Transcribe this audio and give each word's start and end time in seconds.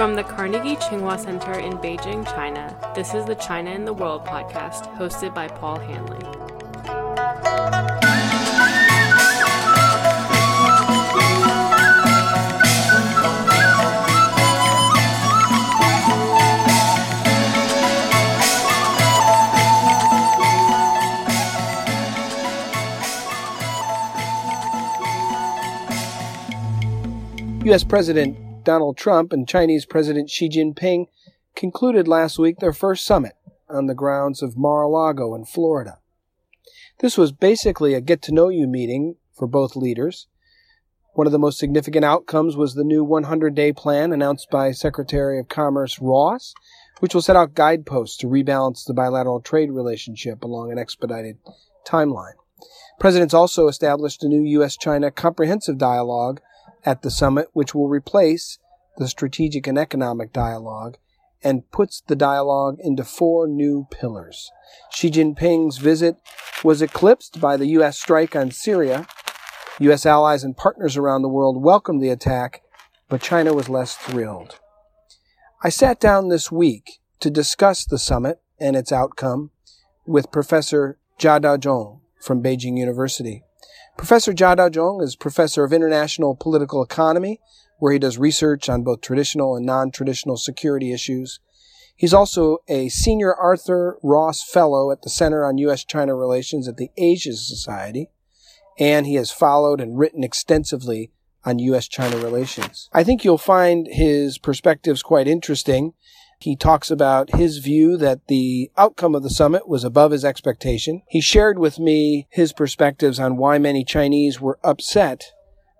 From 0.00 0.14
the 0.14 0.24
Carnegie 0.24 0.76
Tsinghua 0.76 1.20
Center 1.20 1.58
in 1.58 1.74
Beijing, 1.74 2.24
China, 2.24 2.74
this 2.94 3.12
is 3.12 3.26
the 3.26 3.34
China 3.34 3.70
in 3.70 3.84
the 3.84 3.92
World 3.92 4.24
podcast, 4.24 4.90
hosted 4.96 5.34
by 5.34 5.46
Paul 5.46 5.78
Haenle. 5.78 6.16
U.S. 27.66 27.84
President 27.84 28.49
Donald 28.70 28.96
Trump 28.96 29.32
and 29.32 29.48
Chinese 29.48 29.84
President 29.84 30.30
Xi 30.30 30.48
Jinping 30.48 31.06
concluded 31.56 32.06
last 32.06 32.38
week 32.38 32.58
their 32.60 32.72
first 32.72 33.04
summit 33.04 33.32
on 33.68 33.86
the 33.86 33.96
grounds 33.96 34.42
of 34.42 34.56
Mar 34.56 34.82
a 34.82 34.88
Lago 34.88 35.34
in 35.34 35.44
Florida. 35.44 35.98
This 37.00 37.18
was 37.18 37.32
basically 37.32 37.94
a 37.94 38.00
get 38.00 38.22
to 38.22 38.32
know 38.32 38.48
you 38.48 38.68
meeting 38.68 39.16
for 39.36 39.48
both 39.48 39.74
leaders. 39.74 40.28
One 41.14 41.26
of 41.26 41.32
the 41.32 41.38
most 41.40 41.58
significant 41.58 42.04
outcomes 42.04 42.54
was 42.54 42.74
the 42.74 42.84
new 42.84 43.02
100 43.02 43.56
day 43.56 43.72
plan 43.72 44.12
announced 44.12 44.46
by 44.52 44.70
Secretary 44.70 45.40
of 45.40 45.48
Commerce 45.48 45.98
Ross, 46.00 46.54
which 47.00 47.12
will 47.12 47.22
set 47.22 47.34
out 47.34 47.54
guideposts 47.54 48.18
to 48.18 48.28
rebalance 48.28 48.84
the 48.86 48.94
bilateral 48.94 49.40
trade 49.40 49.72
relationship 49.72 50.44
along 50.44 50.70
an 50.70 50.78
expedited 50.78 51.38
timeline. 51.84 52.34
Presidents 53.00 53.34
also 53.34 53.66
established 53.66 54.22
a 54.22 54.28
new 54.28 54.44
U.S. 54.60 54.76
China 54.76 55.10
comprehensive 55.10 55.76
dialogue 55.76 56.40
at 56.84 57.02
the 57.02 57.10
summit, 57.10 57.48
which 57.52 57.74
will 57.74 57.88
replace 57.88 58.58
the 59.00 59.08
strategic 59.08 59.66
and 59.66 59.78
economic 59.78 60.32
dialogue 60.32 60.98
and 61.42 61.68
puts 61.72 62.02
the 62.06 62.14
dialogue 62.14 62.76
into 62.80 63.02
four 63.02 63.48
new 63.48 63.86
pillars. 63.90 64.50
Xi 64.92 65.10
Jinping's 65.10 65.78
visit 65.78 66.16
was 66.62 66.82
eclipsed 66.82 67.40
by 67.40 67.56
the 67.56 67.68
U.S. 67.68 67.98
strike 67.98 68.36
on 68.36 68.50
Syria. 68.50 69.06
U.S. 69.78 70.04
allies 70.04 70.44
and 70.44 70.54
partners 70.54 70.98
around 70.98 71.22
the 71.22 71.28
world 71.28 71.62
welcomed 71.62 72.02
the 72.02 72.10
attack, 72.10 72.60
but 73.08 73.22
China 73.22 73.54
was 73.54 73.70
less 73.70 73.96
thrilled. 73.96 74.60
I 75.64 75.70
sat 75.70 75.98
down 75.98 76.28
this 76.28 76.52
week 76.52 77.00
to 77.20 77.30
discuss 77.30 77.86
the 77.86 77.98
summit 77.98 78.40
and 78.58 78.76
its 78.76 78.92
outcome 78.92 79.50
with 80.06 80.30
Professor 80.30 80.98
Zha 81.18 81.40
Daojiong 81.40 82.00
from 82.20 82.42
Beijing 82.42 82.76
University. 82.76 83.44
Professor 83.96 84.32
Zha 84.34 84.56
Daojiong 84.56 85.02
is 85.02 85.16
professor 85.16 85.64
of 85.64 85.72
international 85.72 86.36
political 86.36 86.82
economy, 86.82 87.40
where 87.80 87.92
he 87.92 87.98
does 87.98 88.18
research 88.18 88.68
on 88.68 88.84
both 88.84 89.00
traditional 89.00 89.56
and 89.56 89.66
non-traditional 89.66 90.36
security 90.36 90.92
issues. 90.92 91.40
He's 91.96 92.14
also 92.14 92.58
a 92.68 92.88
senior 92.88 93.34
Arthur 93.34 93.98
Ross 94.02 94.42
Fellow 94.42 94.90
at 94.90 95.02
the 95.02 95.10
Center 95.10 95.44
on 95.44 95.58
U.S.-China 95.58 96.18
Relations 96.18 96.68
at 96.68 96.76
the 96.76 96.90
Asia 96.96 97.34
Society, 97.34 98.10
and 98.78 99.06
he 99.06 99.16
has 99.16 99.30
followed 99.30 99.80
and 99.80 99.98
written 99.98 100.24
extensively 100.24 101.10
on 101.44 101.58
U.S.-China 101.58 102.22
relations. 102.22 102.88
I 102.92 103.04
think 103.04 103.24
you'll 103.24 103.38
find 103.38 103.86
his 103.86 104.38
perspectives 104.38 105.02
quite 105.02 105.26
interesting. 105.26 105.94
He 106.38 106.56
talks 106.56 106.90
about 106.90 107.34
his 107.34 107.58
view 107.58 107.98
that 107.98 108.28
the 108.28 108.70
outcome 108.78 109.14
of 109.14 109.22
the 109.22 109.28
summit 109.28 109.68
was 109.68 109.84
above 109.84 110.12
his 110.12 110.24
expectation. 110.24 111.02
He 111.08 111.20
shared 111.20 111.58
with 111.58 111.78
me 111.78 112.28
his 112.30 112.54
perspectives 112.54 113.20
on 113.20 113.36
why 113.36 113.58
many 113.58 113.84
Chinese 113.84 114.40
were 114.40 114.58
upset 114.64 115.32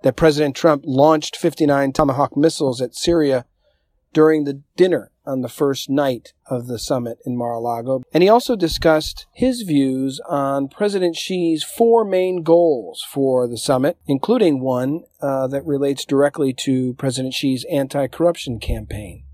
that 0.03 0.17
President 0.17 0.57
Trump 0.57 0.83
launched 0.87 1.37
59 1.37 1.93
Tomahawk 1.93 2.37
missiles 2.37 2.81
at 2.81 2.95
Syria 2.95 3.45
during 4.13 4.45
the 4.45 4.63
dinner 4.77 5.11
on 5.25 5.43
the 5.43 5.49
first 5.49 5.89
night 5.89 6.33
of 6.47 6.67
the 6.67 6.79
summit 6.79 7.19
in 7.25 7.37
Mar-a-Lago. 7.37 8.03
And 8.13 8.23
he 8.23 8.29
also 8.29 8.57
discussed 8.57 9.27
his 9.33 9.63
views 9.63 10.21
on 10.29 10.69
President 10.69 11.17
Xi's 11.17 11.63
four 11.63 12.05
main 12.05 12.43
goals 12.43 13.07
for 13.09 13.47
the 13.47 13.59
summit, 13.59 13.99
including 14.07 14.61
one 14.61 15.05
uh, 15.21 15.47
that 15.49 15.65
relates 15.65 16.05
directly 16.05 16.53
to 16.55 16.95
President 16.95 17.35
Xi's 17.35 17.65
anti-corruption 17.71 18.59
campaign. 18.59 19.25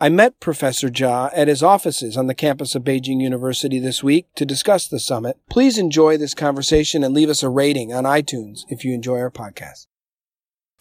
I 0.00 0.08
met 0.08 0.40
Professor 0.40 0.92
Zha 0.92 1.30
at 1.34 1.48
his 1.48 1.62
offices 1.62 2.16
on 2.16 2.26
the 2.26 2.34
campus 2.34 2.74
of 2.74 2.82
Beijing 2.82 3.20
University 3.20 3.78
this 3.78 4.02
week 4.02 4.26
to 4.34 4.44
discuss 4.44 4.88
the 4.88 4.98
summit. 4.98 5.38
Please 5.48 5.78
enjoy 5.78 6.16
this 6.16 6.34
conversation 6.34 7.04
and 7.04 7.14
leave 7.14 7.30
us 7.30 7.42
a 7.42 7.48
rating 7.48 7.92
on 7.92 8.04
iTunes 8.04 8.62
if 8.68 8.84
you 8.84 8.92
enjoy 8.92 9.18
our 9.18 9.30
podcast. 9.30 9.86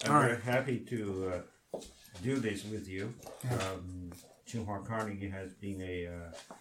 I'm 0.05 0.21
very 0.21 0.41
happy 0.41 0.79
to 0.79 1.33
uh, 1.73 1.79
do 2.21 2.35
this 2.35 2.65
with 2.65 2.89
you. 2.89 3.13
Um, 3.51 4.11
Tsinghua 4.45 4.85
Carnegie 4.85 5.29
has 5.29 5.53
been 5.53 5.81
a 5.81 6.07
uh, 6.07 6.55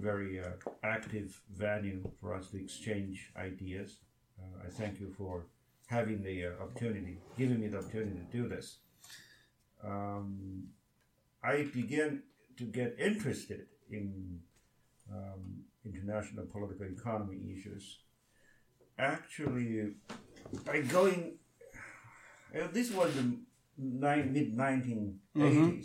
very 0.00 0.40
uh, 0.40 0.52
active 0.82 1.38
venue 1.54 2.10
for 2.18 2.34
us 2.34 2.48
to 2.48 2.56
exchange 2.56 3.30
ideas. 3.36 3.98
Uh, 4.40 4.66
I 4.66 4.70
thank 4.70 4.98
you 4.98 5.12
for 5.18 5.44
having 5.88 6.22
the 6.22 6.46
uh, 6.46 6.62
opportunity, 6.62 7.18
giving 7.36 7.60
me 7.60 7.68
the 7.68 7.78
opportunity 7.78 8.16
to 8.16 8.36
do 8.36 8.48
this. 8.48 8.78
Um, 9.84 10.68
I 11.44 11.68
began 11.74 12.22
to 12.56 12.64
get 12.64 12.96
interested 12.98 13.66
in 13.90 14.40
um, 15.12 15.64
international 15.84 16.46
political 16.46 16.86
economy 16.86 17.54
issues. 17.54 17.98
Actually, 18.98 19.92
by 20.64 20.80
going, 20.80 21.34
this 22.72 22.90
was 22.92 23.14
the 23.14 23.22
mid 23.78 24.56
1980s. 24.56 25.16
Mm-hmm. 25.36 25.82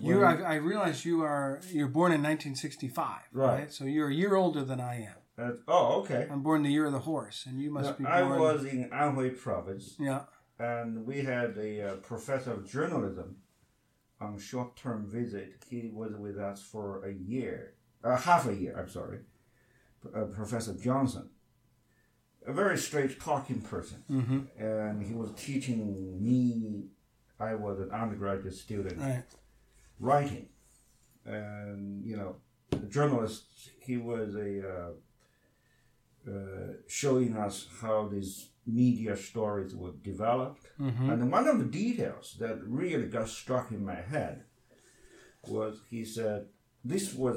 You, 0.00 0.24
I, 0.24 0.34
I 0.34 0.54
realize 0.54 1.04
you 1.04 1.22
are 1.22 1.60
you're 1.70 1.86
born 1.88 2.12
in 2.12 2.22
1965, 2.22 3.20
right. 3.32 3.46
Right. 3.58 3.72
So 3.72 3.84
you're 3.84 4.08
a 4.08 4.14
year 4.14 4.34
older 4.34 4.64
than 4.64 4.80
I 4.80 5.02
am. 5.38 5.58
Oh, 5.68 6.00
okay. 6.00 6.26
I'm 6.30 6.42
born 6.42 6.62
the 6.62 6.70
year 6.70 6.86
of 6.86 6.92
the 6.92 7.00
horse, 7.00 7.44
and 7.46 7.60
you 7.60 7.70
must 7.70 7.98
be 7.98 8.04
born. 8.04 8.16
I 8.16 8.22
was 8.22 8.64
in 8.64 8.88
Anhui 8.90 9.36
province, 9.38 9.96
Yeah. 9.98 10.22
and 10.58 11.04
we 11.06 11.22
had 11.22 11.56
a 11.58 11.82
uh, 11.92 11.96
professor 11.96 12.52
of 12.52 12.70
journalism 12.70 13.36
on 14.20 14.38
short-term 14.38 15.06
visit. 15.10 15.64
He 15.68 15.90
was 15.92 16.14
with 16.14 16.38
us 16.38 16.62
for 16.62 17.04
a 17.04 17.12
year, 17.12 17.74
uh, 18.04 18.16
half 18.16 18.46
a 18.46 18.54
year. 18.54 18.76
I'm 18.78 18.88
sorry, 18.88 19.20
uh, 20.14 20.24
Professor 20.24 20.74
Johnson, 20.74 21.30
a 22.46 22.52
very 22.52 22.76
straight-talking 22.78 23.60
person, 23.62 24.02
Mm-hmm. 24.10 24.40
and 24.58 25.02
he 25.02 25.14
was 25.14 25.30
teaching 25.36 26.22
me. 26.22 26.84
I 27.40 27.54
was 27.54 27.80
an 27.80 27.90
undergraduate 27.90 28.54
student 28.54 28.98
Right. 29.00 29.24
writing, 30.00 30.48
and 31.24 32.04
you 32.04 32.16
know, 32.16 32.36
the 32.70 32.86
journalist. 32.96 33.44
He 33.80 33.96
was 33.96 34.34
a 34.36 34.50
uh, 34.74 36.30
uh, 36.30 36.72
showing 36.86 37.36
us 37.36 37.66
how 37.80 38.08
these 38.08 38.50
media 38.66 39.16
stories 39.16 39.74
were 39.74 39.92
developed, 40.02 40.66
Mm-hmm. 40.80 41.10
and 41.10 41.32
one 41.32 41.46
of 41.48 41.58
the 41.58 41.64
details 41.64 42.36
that 42.38 42.56
really 42.64 43.06
got 43.06 43.28
struck 43.28 43.70
in 43.72 43.84
my 43.84 44.00
head 44.14 44.44
was 45.48 45.80
he 45.90 46.04
said 46.04 46.46
this 46.84 47.12
was 47.14 47.36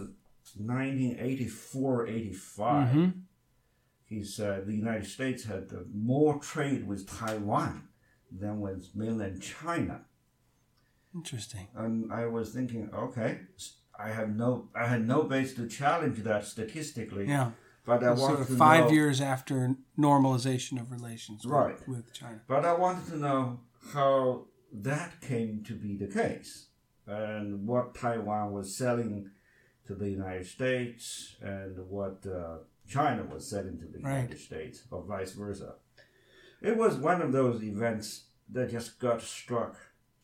1984 0.57 2.07
85 2.07 2.87
Mm-hmm. 2.87 3.09
Said 4.23 4.65
the 4.65 4.73
united 4.75 5.05
states 5.05 5.43
had 5.45 5.65
uh, 5.73 5.79
more 5.93 6.39
trade 6.39 6.87
with 6.87 7.07
taiwan 7.09 7.87
than 8.31 8.59
with 8.59 8.89
mainland 8.95 9.41
china 9.41 10.01
Interesting. 11.13 11.67
and 11.75 12.11
I 12.11 12.25
was 12.25 12.49
thinking, 12.53 12.89
okay, 12.93 13.39
I 13.97 14.09
have 14.09 14.35
no, 14.35 14.67
I 14.75 14.85
had 14.87 15.07
no 15.07 15.23
base 15.23 15.53
to 15.55 15.65
challenge 15.65 16.17
that 16.23 16.43
statistically, 16.45 17.25
Yeah. 17.25 17.51
but 17.85 18.03
I 18.03 18.07
sort 18.15 18.19
wanted 18.19 18.41
of 18.41 18.47
to 18.47 18.55
five 18.57 18.85
know, 18.85 18.91
years 18.91 19.21
after 19.21 19.75
normalization 19.97 20.77
of 20.81 20.91
relations 20.91 21.45
with, 21.45 21.53
Right. 21.53 21.87
with 21.87 22.11
China. 22.13 22.41
But 22.47 22.65
I 22.65 22.73
wanted 22.73 23.05
to 23.11 23.17
know 23.17 23.61
how 23.93 24.47
that 24.73 25.21
came 25.21 25.63
to 25.63 25.73
be 25.73 25.95
the 25.95 26.07
case, 26.07 26.67
and 27.07 27.66
what 27.66 27.95
Taiwan 27.95 28.51
was 28.51 28.75
selling 28.75 29.31
to 29.87 29.95
the 29.95 30.09
United 30.09 30.47
States, 30.47 31.37
and 31.41 31.78
what 31.90 32.25
uh, 32.28 32.57
China 32.87 33.23
was 33.23 33.47
sent 33.49 33.67
into 33.67 33.85
the 33.85 33.99
Right. 33.99 34.16
United 34.22 34.40
States, 34.40 34.84
or 34.91 35.03
vice 35.03 35.34
versa. 35.34 35.76
It 36.61 36.78
was 36.78 36.96
one 36.97 37.22
of 37.22 37.32
those 37.32 37.64
events 37.64 38.26
that 38.52 38.70
just 38.72 38.99
got 38.99 39.22
struck 39.22 39.76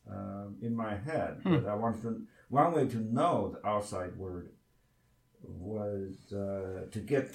um, 0.09 0.57
in 0.61 0.75
my 0.75 0.95
head. 0.95 1.41
Hmm. 1.43 1.55
But 1.57 1.65
I 1.67 1.75
wanted 1.75 2.01
to. 2.03 2.21
One 2.49 2.73
way 2.73 2.87
to 2.87 2.97
know 2.97 3.55
the 3.61 3.67
outside 3.67 4.15
world 4.17 4.49
was 5.43 6.33
uh, 6.33 6.87
to 6.91 6.99
get 6.99 7.33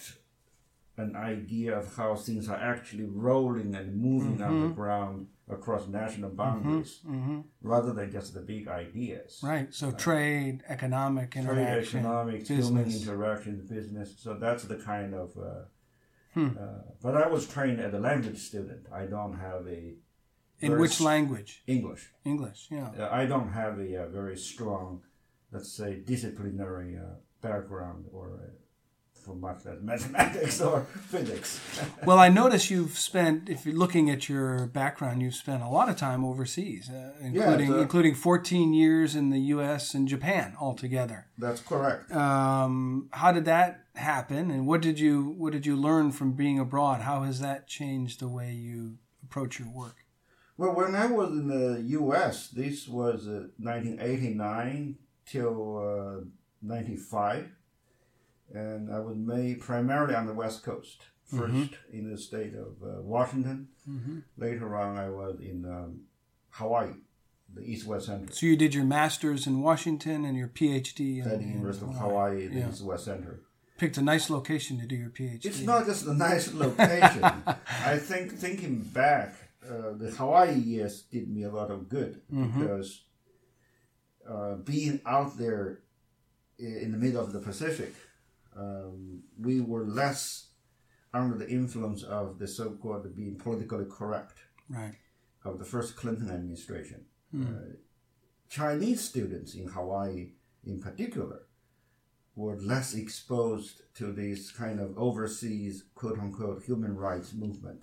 an 0.97 1.17
idea 1.17 1.77
of 1.79 1.95
how 1.97 2.15
things 2.15 2.49
are 2.49 2.57
actually 2.57 3.05
rolling 3.05 3.75
and 3.75 3.97
moving 4.01 4.41
on 4.43 4.63
the 4.63 4.69
ground 4.75 5.27
across 5.49 5.87
national 5.87 6.31
boundaries, 6.31 7.01
Mm-hmm. 7.07 7.41
rather 7.63 7.93
than 7.93 8.11
just 8.11 8.35
the 8.35 8.41
big 8.41 8.67
ideas. 8.69 9.41
Right. 9.43 9.73
So 9.73 9.93
trade, 9.93 10.63
economic 10.69 11.31
Trade, 11.33 11.45
interaction, 11.45 12.01
economics, 12.01 12.49
human 12.49 12.85
business. 12.85 13.03
interactions, 13.09 13.71
business. 13.71 14.15
So 14.19 14.35
that's 14.35 14.65
the 14.65 14.77
kind 14.77 15.15
of. 15.15 15.31
Uh, 15.37 15.65
Hmm. 16.35 16.49
uh, 16.61 16.83
but 17.03 17.17
I 17.17 17.29
was 17.29 17.49
trained 17.49 17.81
as 17.81 17.95
a 17.95 17.99
language 17.99 18.39
student. 18.39 18.83
I 18.93 19.07
don't 19.07 19.39
have 19.39 19.67
a 19.67 19.95
In 20.61 20.79
which 20.79 21.01
language? 21.01 21.63
English. 21.67 22.13
English. 22.25 22.61
Yeah. 22.71 22.91
Uh, 22.99 23.09
I 23.11 23.25
don't 23.25 23.49
have 23.61 23.79
a, 23.79 23.89
uh 24.03 24.09
very 24.09 24.37
strong, 24.37 25.01
let's 25.55 25.73
say, 25.73 25.91
disciplinary 26.13 26.91
uh, 26.99 27.15
background 27.41 28.05
or 28.13 28.27
uh, 28.35 28.51
for 29.27 29.35
much 29.35 29.67
as 29.67 29.83
mathematics 29.83 30.61
or 30.61 30.83
physics. 31.11 31.61
Well, 32.07 32.19
I 32.21 32.29
notice 32.29 32.71
you've 32.71 32.97
spent, 32.99 33.49
if 33.49 33.67
you're 33.67 33.75
looking 33.75 34.09
at 34.11 34.29
your 34.29 34.67
background, 34.67 35.21
you've 35.23 35.35
spent 35.35 35.63
a 35.63 35.69
lot 35.69 35.89
of 35.89 35.97
time 35.97 36.25
overseas, 36.25 36.89
uh, 36.89 37.13
including 37.21 37.71
the- 37.73 37.81
including 37.81 38.15
14 38.15 38.73
years 38.73 39.17
in 39.17 39.31
the 39.31 39.41
U.S. 39.55 39.93
and 39.95 40.07
Japan 40.07 40.55
altogether. 40.61 41.27
That's 41.37 41.61
correct. 41.61 42.13
Um, 42.13 43.09
how 43.13 43.33
did 43.33 43.45
that 43.47 43.85
happen, 43.97 44.51
and 44.51 44.67
what 44.69 44.81
did 44.83 45.01
you 45.01 45.35
what 45.39 45.53
did 45.53 45.67
you 45.67 45.75
learn 45.77 46.13
from 46.13 46.33
being 46.33 46.59
abroad? 46.61 47.01
How 47.01 47.23
has 47.23 47.41
that 47.41 47.67
changed 47.67 48.21
the 48.21 48.29
way 48.29 48.53
you 48.53 48.99
approach 49.25 49.59
your 49.59 49.69
work? 49.71 49.97
Well, 50.59 50.75
when 50.75 50.95
I 50.95 51.07
was 51.07 51.31
in 51.31 51.49
the 51.49 51.83
U.S., 52.01 52.49
this 52.49 52.87
was 52.89 53.27
uh, 53.27 53.49
1989 53.59 54.97
till 55.27 56.21
uh, 56.23 56.25
95, 56.63 57.49
and 58.53 58.93
I 58.93 58.99
was 59.01 59.17
made 59.17 59.61
primarily 59.61 60.15
on 60.15 60.27
the 60.27 60.35
West 60.35 60.63
Coast. 60.63 61.03
1st 61.33 61.71
in 61.93 62.09
the 62.09 62.17
state 62.17 62.55
of 62.55 62.77
uh, 62.89 63.03
Washington. 63.03 63.67
Later 64.37 64.77
on, 64.77 64.97
I 64.97 65.09
was 65.11 65.41
in 65.41 65.65
um, 65.65 66.03
Hawaii, 66.51 66.93
the 67.53 67.63
East-West 67.63 68.07
Center. 68.07 68.33
So 68.33 68.47
you 68.47 68.57
did 68.57 68.75
your 68.75 68.85
master's 68.85 69.45
in 69.45 69.61
Washington 69.61 70.25
and 70.25 70.37
your 70.39 70.47
PhD 70.47 71.27
At 71.27 71.39
the 71.41 71.45
University 71.45 71.85
of 71.87 71.91
in 71.91 71.97
Hawaii, 71.99 72.47
the 72.47 72.59
Yeah. 72.61 72.69
East-West 72.69 73.07
Center. 73.07 73.41
Picked 73.77 73.97
a 73.99 74.03
nice 74.03 74.31
location 74.31 74.79
to 74.79 74.87
do 74.87 74.95
your 74.95 75.11
PhD. 75.11 75.45
It's 75.47 75.63
not 75.63 75.85
just 75.85 76.07
a 76.07 76.15
nice 76.15 76.55
location. 76.65 77.25
I 77.25 77.99
think 77.99 78.31
thinking 78.33 78.79
back, 78.83 79.35
uh, 79.69 79.95
the 79.97 80.13
Hawaii 80.17 80.55
years 80.55 81.03
did 81.11 81.29
me 81.29 81.43
a 81.43 81.51
lot 81.51 81.73
of 81.73 81.89
good 81.89 82.21
because 82.31 83.03
uh, 84.29 84.55
being 84.57 85.01
out 85.05 85.37
there 85.39 85.81
in 86.59 86.93
the 86.93 86.99
middle 86.99 87.21
of 87.21 87.33
the 87.33 87.41
Pacific, 87.41 87.93
um, 88.59 89.23
we 89.39 89.61
were 89.61 89.85
less 89.85 90.49
under 91.13 91.37
the 91.37 91.49
influence 91.49 92.03
of 92.03 92.39
the 92.39 92.47
so-called 92.47 93.15
being 93.15 93.37
politically 93.37 93.87
correct 93.91 94.41
right. 94.69 94.95
of 95.45 95.59
the 95.59 95.65
first 95.65 95.97
Clinton 95.97 96.31
administration. 96.31 97.05
Uh, 97.35 97.77
Chinese 98.49 99.03
students 99.03 99.55
in 99.55 99.69
Hawaii, 99.69 100.31
in 100.65 100.81
particular, 100.81 101.43
were 102.35 102.57
less 102.61 102.95
exposed 102.95 103.83
to 103.95 104.13
this 104.13 104.51
kind 104.51 104.79
of 104.79 104.97
overseas 104.99 105.85
"quote 105.95 106.19
unquote" 106.19 106.63
human 106.63 106.97
rights 106.97 107.33
movement 107.33 107.83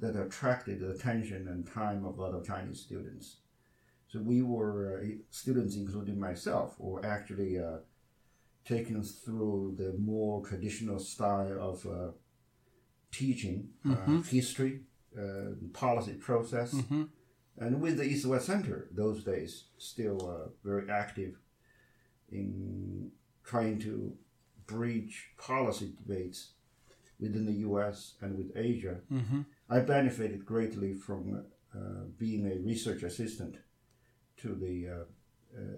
that 0.00 0.16
attracted 0.16 0.80
the 0.80 0.90
attention 0.90 1.48
and 1.48 1.70
time 1.70 2.04
of 2.04 2.16
a 2.16 2.22
lot 2.22 2.34
of 2.34 2.46
Chinese 2.46 2.80
students. 2.80 3.36
So 4.08 4.20
we 4.20 4.42
were 4.42 5.02
uh, 5.02 5.06
students, 5.30 5.76
including 5.76 6.18
myself, 6.18 6.74
were 6.78 7.04
actually 7.04 7.58
uh, 7.58 7.78
taken 8.64 8.96
us 8.96 9.12
through 9.12 9.74
the 9.78 9.92
more 9.98 10.44
traditional 10.46 10.98
style 10.98 11.58
of 11.60 11.86
uh, 11.86 12.12
teaching, 13.10 13.68
uh, 13.88 14.22
history, 14.30 14.80
uh, 15.18 15.54
policy 15.72 16.14
process. 16.14 16.74
And 17.58 17.80
with 17.80 17.98
the 17.98 18.04
East 18.04 18.24
West 18.26 18.46
Center, 18.46 18.88
those 18.92 19.24
days, 19.24 19.64
still 19.78 20.18
uh, 20.28 20.48
very 20.64 20.88
active 20.90 21.34
in 22.30 23.10
trying 23.44 23.78
to 23.80 24.14
bridge 24.66 25.30
policy 25.38 25.92
debates 25.96 26.52
within 27.20 27.44
the 27.46 27.52
U.S. 27.68 28.14
and 28.22 28.36
with 28.38 28.56
Asia. 28.56 29.00
I 29.68 29.80
benefited 29.80 30.46
greatly 30.46 30.94
from 30.94 31.44
uh, 31.74 31.78
being 32.18 32.46
a 32.46 32.56
research 32.66 33.02
assistant 33.02 33.56
to 34.38 34.54
the 34.54 34.88
uh, 34.88 35.04
uh, 35.56 35.60
uh, 35.60 35.76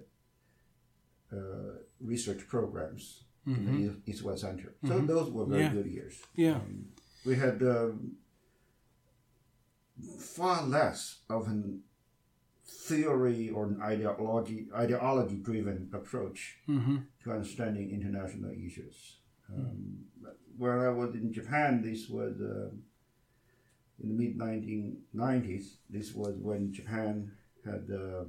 research 2.00 2.46
programs 2.48 3.24
in 3.46 3.64
the 4.04 4.10
East 4.10 4.22
West 4.22 4.40
Center. 4.42 4.74
So 4.86 4.98
those 5.00 5.30
were 5.30 5.46
very 5.46 5.62
Yeah. 5.64 5.72
good 5.72 5.86
years. 5.86 6.14
Yeah. 6.34 6.60
We 7.26 7.34
had 7.36 7.62
um, 7.62 8.12
far 10.18 10.66
less 10.66 11.20
of 11.30 11.46
an 11.48 11.82
theory 12.66 13.50
or 13.50 13.66
an 13.66 13.80
ideology 13.82 14.66
ideology 14.74 15.36
driven 15.36 15.90
approach 15.92 16.58
to 17.22 17.30
understanding 17.32 17.90
international 17.90 18.50
issues. 18.52 19.18
Um, 19.54 20.04
when 20.56 20.78
I 20.78 20.88
was 20.88 21.14
in 21.14 21.32
Japan, 21.32 21.82
this 21.82 22.08
was 22.08 22.34
uh, 22.40 22.70
in 24.02 24.08
the 24.10 24.14
mid 24.14 24.38
1990s. 24.38 25.64
This 25.90 26.14
was 26.14 26.34
when 26.40 26.72
Japan 26.72 27.30
had 27.64 27.84
uh, 27.92 28.24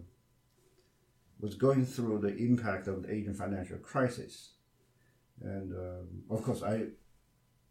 was 1.46 1.56
going 1.68 1.84
through 1.96 2.18
the 2.28 2.34
impact 2.50 2.86
of 2.92 2.96
the 3.04 3.10
Asian 3.18 3.36
financial 3.44 3.80
crisis, 3.92 4.34
and 5.56 5.68
um, 5.86 6.08
of 6.36 6.40
course 6.46 6.62
I 6.74 6.76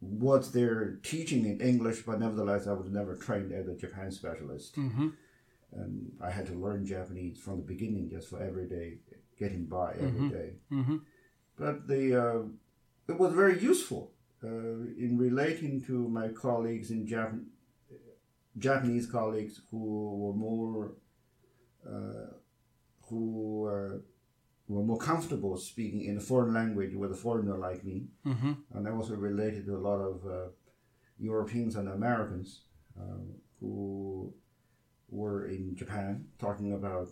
was 0.00 0.52
there 0.58 0.80
teaching 1.12 1.42
in 1.50 1.56
English, 1.72 1.98
but 2.08 2.20
nevertheless 2.24 2.66
I 2.72 2.74
was 2.82 2.90
never 2.98 3.12
trained 3.26 3.50
as 3.60 3.66
a 3.68 3.76
Japan 3.84 4.10
specialist, 4.20 4.70
Mm-hmm. 4.84 5.08
and 5.80 5.92
I 6.28 6.30
had 6.36 6.46
to 6.50 6.54
learn 6.64 6.80
Japanese 6.96 7.36
from 7.44 7.56
the 7.60 7.68
beginning 7.74 8.04
just 8.14 8.26
for 8.30 8.38
every 8.48 8.68
day, 8.78 8.88
getting 9.42 9.64
by 9.78 9.88
every 10.06 10.28
day. 10.38 10.50
Mm-hmm. 10.76 10.98
But 11.62 11.74
the 11.92 12.02
uh, 12.24 12.42
it 13.10 13.16
was 13.22 13.32
very 13.42 13.56
useful 13.72 14.02
uh, 14.48 14.78
in 15.04 15.12
relating 15.28 15.74
to 15.88 15.94
my 16.18 16.26
colleagues 16.44 16.88
in 16.96 17.00
Japan, 17.12 17.46
Japanese 18.68 19.06
colleagues 19.18 19.54
who 19.70 19.82
were 20.22 20.36
more 20.48 20.82
uh, 21.92 22.28
who 23.08 23.68
uh, 23.68 23.98
were 24.68 24.82
more 24.82 24.98
comfortable 24.98 25.56
speaking 25.56 26.02
in 26.04 26.16
a 26.16 26.20
foreign 26.20 26.54
language 26.54 26.94
with 26.94 27.12
a 27.12 27.16
foreigner 27.16 27.56
like 27.58 27.84
me, 27.84 28.06
Mm-hmm. 28.26 28.52
and 28.74 28.88
I 28.88 28.90
also 28.92 29.14
related 29.14 29.66
to 29.66 29.76
a 29.76 29.82
lot 29.90 30.00
of 30.00 30.24
uh, 30.26 30.48
Europeans 31.18 31.76
and 31.76 31.88
Americans 31.88 32.62
um, 33.00 33.26
who 33.60 34.32
were 35.08 35.46
in 35.46 35.76
Japan 35.76 36.26
talking 36.38 36.72
about 36.72 37.08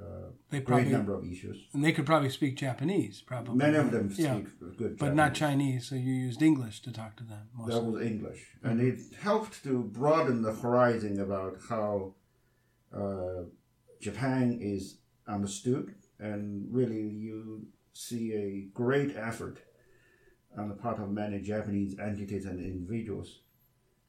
uh, 0.00 0.28
They 0.50 0.60
great 0.60 0.88
number 0.88 1.14
of 1.14 1.24
issues. 1.24 1.56
and 1.72 1.82
they 1.84 1.92
could 1.92 2.04
probably 2.06 2.28
speak 2.28 2.56
Japanese, 2.56 3.22
probably. 3.22 3.56
Many 3.56 3.78
of 3.78 3.90
them 3.90 4.10
speak 4.10 4.26
Yeah. 4.26 4.40
good, 4.76 4.98
but 4.98 5.14
not 5.14 5.34
Chinese. 5.34 5.88
So 5.88 5.94
you 5.96 6.12
used 6.12 6.42
English 6.42 6.82
to 6.82 6.92
talk 6.92 7.16
to 7.16 7.24
them. 7.24 7.48
That 7.66 7.72
Mostly. 7.82 7.90
was 7.92 8.02
English, 8.12 8.42
and 8.62 8.80
it 8.80 8.98
helped 9.28 9.62
to 9.64 9.82
broaden 9.84 10.42
the 10.42 10.52
horizon 10.52 11.18
about 11.20 11.54
how 11.70 12.14
uh, 12.94 13.44
Japan 14.00 14.58
is 14.60 14.98
understood, 15.28 15.94
and 16.18 16.66
really 16.70 17.02
you 17.08 17.66
see 17.92 18.32
a 18.32 18.68
great 18.74 19.16
effort 19.16 19.58
on 20.56 20.68
the 20.68 20.74
part 20.74 20.98
of 20.98 21.10
many 21.10 21.40
Japanese 21.40 21.98
entities 21.98 22.46
and 22.46 22.60
individuals 22.60 23.40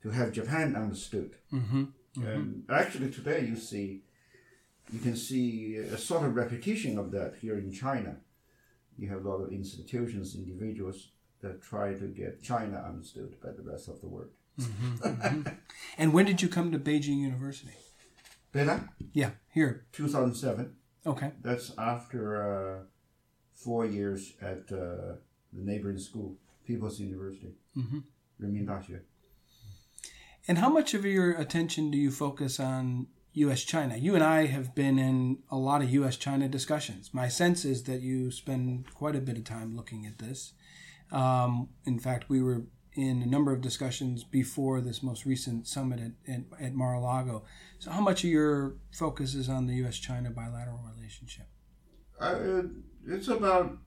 to 0.04 0.10
have 0.10 0.32
Japan 0.32 0.76
understood. 0.76 1.36
Mm-hmm. 1.52 1.86
And 2.26 2.64
actually, 2.70 3.12
today 3.12 3.46
you 3.46 3.56
see, 3.56 4.02
you 4.92 5.00
can 5.00 5.16
see 5.16 5.76
a 5.76 5.98
sort 5.98 6.26
of 6.26 6.36
repetition 6.36 6.98
of 6.98 7.12
that 7.12 7.36
here 7.42 7.58
in 7.58 7.72
China. 7.72 8.18
You 8.98 9.10
have 9.10 9.26
a 9.26 9.30
lot 9.30 9.42
of 9.42 9.52
institutions, 9.52 10.36
individuals 10.36 11.10
that 11.42 11.62
try 11.62 11.94
to 11.94 12.08
get 12.08 12.42
China 12.42 12.84
understood 12.88 13.36
by 13.44 13.52
the 13.52 13.62
rest 13.62 13.88
of 13.88 14.02
the 14.02 14.08
world. 14.08 14.32
And 15.98 16.14
when 16.14 16.26
did 16.26 16.42
you 16.42 16.48
come 16.48 16.72
to 16.72 16.80
Beijing 16.80 17.20
University? 17.20 17.74
Beida, 18.54 18.90
Yeah, 19.14 19.32
here. 19.54 19.86
2007. 19.92 20.77
Okay. 21.08 21.32
That's 21.42 21.72
after 21.78 22.22
uh, 22.44 22.84
four 23.54 23.86
years 23.86 24.34
at 24.42 24.72
uh, 24.72 25.16
the 25.54 25.64
neighboring 25.64 26.00
school, 26.00 26.36
People's 26.66 27.00
University, 27.00 27.54
mm-hmm. 27.76 28.00
And 30.48 30.58
how 30.60 30.70
much 30.70 30.94
of 30.94 31.06
your 31.06 31.32
attention 31.32 31.92
do 31.92 31.98
you 31.98 32.12
focus 32.12 32.60
on 32.60 33.08
U.S. 33.34 33.64
China? 33.64 33.98
You 33.98 34.16
and 34.16 34.24
I 34.24 34.46
have 34.46 34.76
been 34.76 35.00
in 35.00 35.40
a 35.50 35.58
lot 35.58 35.82
of 35.82 35.90
U.S. 35.92 36.18
China 36.18 36.48
discussions. 36.48 37.14
My 37.14 37.28
sense 37.28 37.66
is 37.66 37.84
that 37.84 38.02
you 38.02 38.32
spend 38.32 38.94
quite 38.94 39.16
a 39.16 39.22
bit 39.22 39.38
of 39.38 39.44
time 39.44 39.76
looking 39.76 40.06
at 40.06 40.20
this. 40.20 40.54
Um, 41.12 41.70
in 41.86 42.00
fact, 42.00 42.30
we 42.30 42.42
were 42.42 42.64
in 42.98 43.22
a 43.22 43.26
number 43.26 43.54
of 43.54 43.62
discussions 43.62 44.24
before 44.24 44.82
this 44.82 45.04
most 45.04 45.26
recent 45.26 45.68
summit 45.68 46.00
at, 46.00 46.34
at, 46.34 46.42
at 46.60 46.74
Mar-a-Lago. 46.74 47.44
So, 47.80 47.92
how 47.92 48.02
much 48.02 48.24
of 48.24 48.30
your 48.32 48.76
focus 48.92 49.36
is 49.36 49.48
on 49.50 49.68
the 49.68 49.76
U.S. 49.76 49.98
China 49.98 50.32
bilateral 50.32 50.80
relationship? 50.96 51.46
Uh, 52.20 52.64
it's 53.08 53.28
about, 53.28 53.78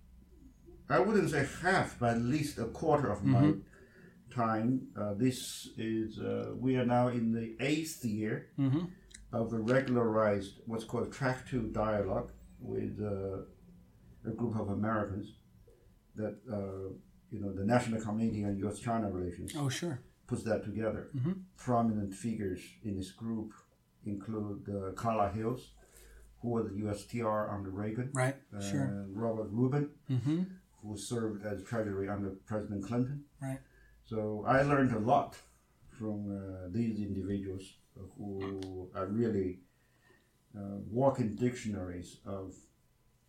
I 0.88 1.00
wouldn't 1.00 1.30
say 1.30 1.46
half, 1.62 1.98
but 1.98 2.10
at 2.14 2.22
least 2.22 2.58
a 2.58 2.66
quarter 2.66 3.10
of 3.10 3.24
my 3.24 3.54
time. 4.32 4.86
Uh, 4.96 5.14
this 5.14 5.68
is, 5.76 6.18
uh, 6.20 6.52
we 6.56 6.76
are 6.76 6.86
now 6.86 7.08
in 7.08 7.32
the 7.32 7.56
eighth 7.60 8.04
year 8.04 8.46
Mm-hmm. 8.58 8.84
of 9.32 9.52
a 9.52 9.58
regularized, 9.58 10.60
what's 10.66 10.84
called 10.84 11.12
track 11.12 11.48
two 11.48 11.62
dialogue 11.72 12.30
with 12.60 12.98
uh, 13.02 14.28
a 14.30 14.32
group 14.34 14.56
of 14.58 14.68
Americans 14.68 15.26
that, 16.14 16.36
uh, 16.52 16.92
you 17.30 17.40
know, 17.40 17.52
the 17.52 17.64
National 17.64 18.00
Committee 18.00 18.44
on 18.44 18.56
U.S.-China 18.58 19.12
Relations 19.12 19.52
Oh, 19.56 19.68
sure. 19.68 20.00
puts 20.26 20.42
that 20.44 20.64
together. 20.64 21.08
Mhm. 21.14 21.42
Prominent 21.56 22.12
figures 22.14 22.60
in 22.84 22.96
this 22.96 23.12
group 23.12 23.52
include 24.04 24.68
uh, 24.68 24.92
Carla 24.92 25.30
Hills, 25.30 25.72
who 26.40 26.48
was 26.50 26.66
the 26.68 26.74
USTR 26.84 27.52
under 27.52 27.70
Reagan, 27.70 28.10
Right. 28.14 28.36
and 28.52 28.62
Sure. 28.62 29.06
Robert 29.12 29.48
Rubin, 29.50 29.90
Mm-hmm. 30.08 30.42
who 30.82 30.96
served 30.96 31.44
as 31.44 31.62
Treasury 31.62 32.08
under 32.08 32.30
President 32.46 32.82
Clinton. 32.84 33.24
Right. 33.42 33.60
So 34.06 34.44
I 34.46 34.62
learned 34.62 34.92
a 34.92 34.98
lot 34.98 35.36
from 35.98 36.18
uh, 36.36 36.68
these 36.70 36.98
individuals 37.00 37.64
who 38.16 38.90
are 38.94 39.06
really 39.06 39.60
uh, 40.56 40.78
walking 40.90 41.36
dictionaries 41.36 42.18
of 42.24 42.54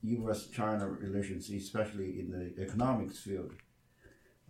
U.S.-China 0.04 1.00
relations, 1.00 1.50
especially 1.50 2.20
in 2.20 2.32
the 2.32 2.62
economics 2.64 3.20
field 3.20 3.52
uh, 3.54 3.56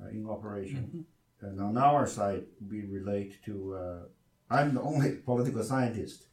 in 0.10 0.28
operation. 0.30 1.06
And 1.42 1.60
on 1.60 1.78
our 1.78 2.06
side, 2.08 2.44
we 2.70 2.86
relate 2.86 3.44
to. 3.46 3.76
Uh, 3.76 4.00
I'm 4.50 4.74
the 4.76 4.82
only 4.92 5.12
political 5.18 5.64
scientist 5.64 6.28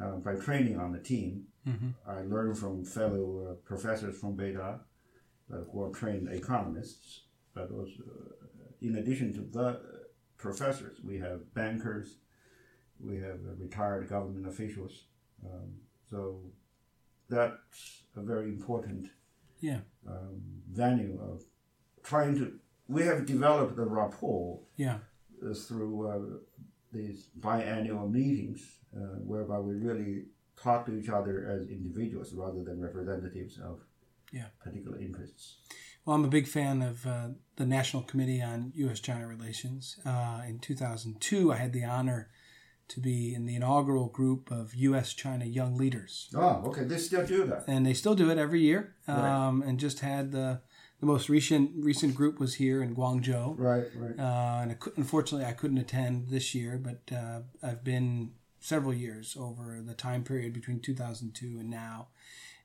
uh, 0.00 0.12
by 0.16 0.34
training 0.36 0.78
on 0.78 0.92
the 0.92 0.98
team. 1.00 1.44
Mm-hmm. 1.68 1.90
I 2.08 2.22
learned 2.22 2.56
from 2.58 2.84
fellow 2.84 3.26
uh, 3.50 3.54
professors 3.66 4.18
from 4.18 4.36
Beida 4.36 4.80
uh, 5.52 5.56
who 5.70 5.82
are 5.84 5.90
trained 5.90 6.28
economists, 6.32 7.24
but 7.54 7.70
also, 7.70 8.00
uh, 8.00 8.70
in 8.80 8.96
addition 8.96 9.32
to 9.34 9.40
the 9.42 9.66
uh, 9.68 9.76
professors, 10.38 10.96
we 11.04 11.18
have 11.18 11.52
bankers, 11.52 12.16
we 12.98 13.16
have 13.16 13.40
uh, 13.46 13.54
retired 13.58 14.08
government 14.08 14.46
officials. 14.46 15.04
Um, 15.44 15.74
so 16.08 16.40
that's 17.28 18.04
a 18.16 18.22
very 18.22 18.48
important 18.48 19.08
Yeah. 19.60 19.80
um, 20.08 20.40
venue 20.70 21.18
of 21.20 21.42
trying 22.02 22.36
to. 22.38 22.58
We 22.90 23.02
have 23.02 23.24
developed 23.24 23.78
a 23.78 23.84
rapport 23.84 24.60
Yeah. 24.76 24.98
uh, 25.44 25.54
through 25.54 25.94
uh, 26.08 26.18
these 26.92 27.28
biannual 27.38 28.10
meetings, 28.10 28.60
uh, 28.96 29.18
whereby 29.30 29.58
we 29.60 29.74
really 29.74 30.26
talk 30.56 30.86
to 30.86 30.92
each 30.98 31.08
other 31.08 31.46
as 31.54 31.68
individuals 31.68 32.34
rather 32.34 32.62
than 32.64 32.80
representatives 32.80 33.58
of 33.58 33.80
Yeah. 34.32 34.48
particular 34.64 34.98
interests. 34.98 35.58
Well, 36.04 36.16
I'm 36.16 36.24
a 36.24 36.28
big 36.38 36.48
fan 36.48 36.82
of 36.82 37.06
uh, 37.06 37.28
the 37.56 37.66
National 37.66 38.02
Committee 38.02 38.42
on 38.42 38.72
U.S.-China 38.74 39.28
Relations. 39.28 39.98
Uh, 40.04 40.42
in 40.48 40.58
2002, 40.58 41.52
I 41.52 41.56
had 41.56 41.72
the 41.72 41.84
honor 41.84 42.30
to 42.88 43.00
be 43.00 43.32
in 43.34 43.46
the 43.46 43.54
inaugural 43.54 44.08
group 44.08 44.50
of 44.50 44.74
U.S.-China 44.74 45.44
Young 45.54 45.76
Leaders, 45.76 46.28
Oh, 46.34 46.62
okay. 46.68 46.82
They 46.84 46.98
still 46.98 47.24
do 47.24 47.46
that. 47.46 47.62
and 47.68 47.86
they 47.86 47.94
still 47.94 48.16
do 48.16 48.30
it 48.30 48.38
every 48.38 48.62
year. 48.62 48.96
Right. 49.06 49.30
Um, 49.48 49.62
and 49.62 49.78
just 49.78 50.00
had 50.00 50.32
the 50.32 50.60
the 51.00 51.06
most 51.06 51.28
recent 51.28 51.70
recent 51.76 52.14
group 52.14 52.38
was 52.38 52.54
here 52.54 52.82
in 52.82 52.94
Guangzhou. 52.94 53.54
Right, 53.58 53.86
right. 53.96 54.18
Uh, 54.18 54.62
and 54.62 54.72
I 54.72 54.76
unfortunately, 54.96 55.46
I 55.46 55.52
couldn't 55.52 55.78
attend 55.78 56.28
this 56.28 56.54
year, 56.54 56.78
but 56.78 57.14
uh, 57.14 57.40
I've 57.62 57.82
been 57.82 58.32
several 58.60 58.92
years 58.92 59.36
over 59.40 59.80
the 59.84 59.94
time 59.94 60.22
period 60.22 60.52
between 60.52 60.80
2002 60.80 61.58
and 61.58 61.70
now. 61.70 62.08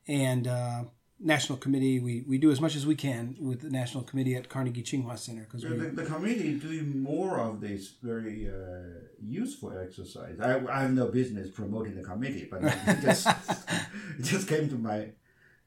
And 0.08 0.48
uh, 0.48 0.84
National 1.20 1.58
Committee, 1.58 2.00
we, 2.00 2.24
we 2.28 2.38
do 2.38 2.52
as 2.52 2.60
much 2.60 2.76
as 2.76 2.86
we 2.86 2.96
can 2.96 3.38
with 3.40 3.62
the 3.62 3.70
National 3.70 4.04
Committee 4.04 4.36
at 4.36 4.50
Carnegie 4.50 4.84
Tsinghua 4.84 5.18
Center 5.18 5.44
because 5.44 5.62
The, 5.62 5.70
the, 5.70 6.02
the 6.02 6.06
committee 6.06 6.56
is 6.56 6.62
doing 6.62 7.02
more 7.02 7.40
of 7.40 7.62
this 7.62 7.94
very 8.04 8.50
uh, 8.50 9.00
useful 9.24 9.78
exercise. 9.80 10.40
I, 10.42 10.62
I 10.68 10.82
have 10.82 10.94
no 10.94 11.08
business 11.08 11.50
promoting 11.50 11.96
the 11.96 12.04
committee, 12.04 12.48
but 12.52 12.62
it 12.64 13.02
just 13.02 13.28
it 14.20 14.24
just 14.24 14.48
came 14.50 14.68
to 14.70 14.76
my 14.76 15.12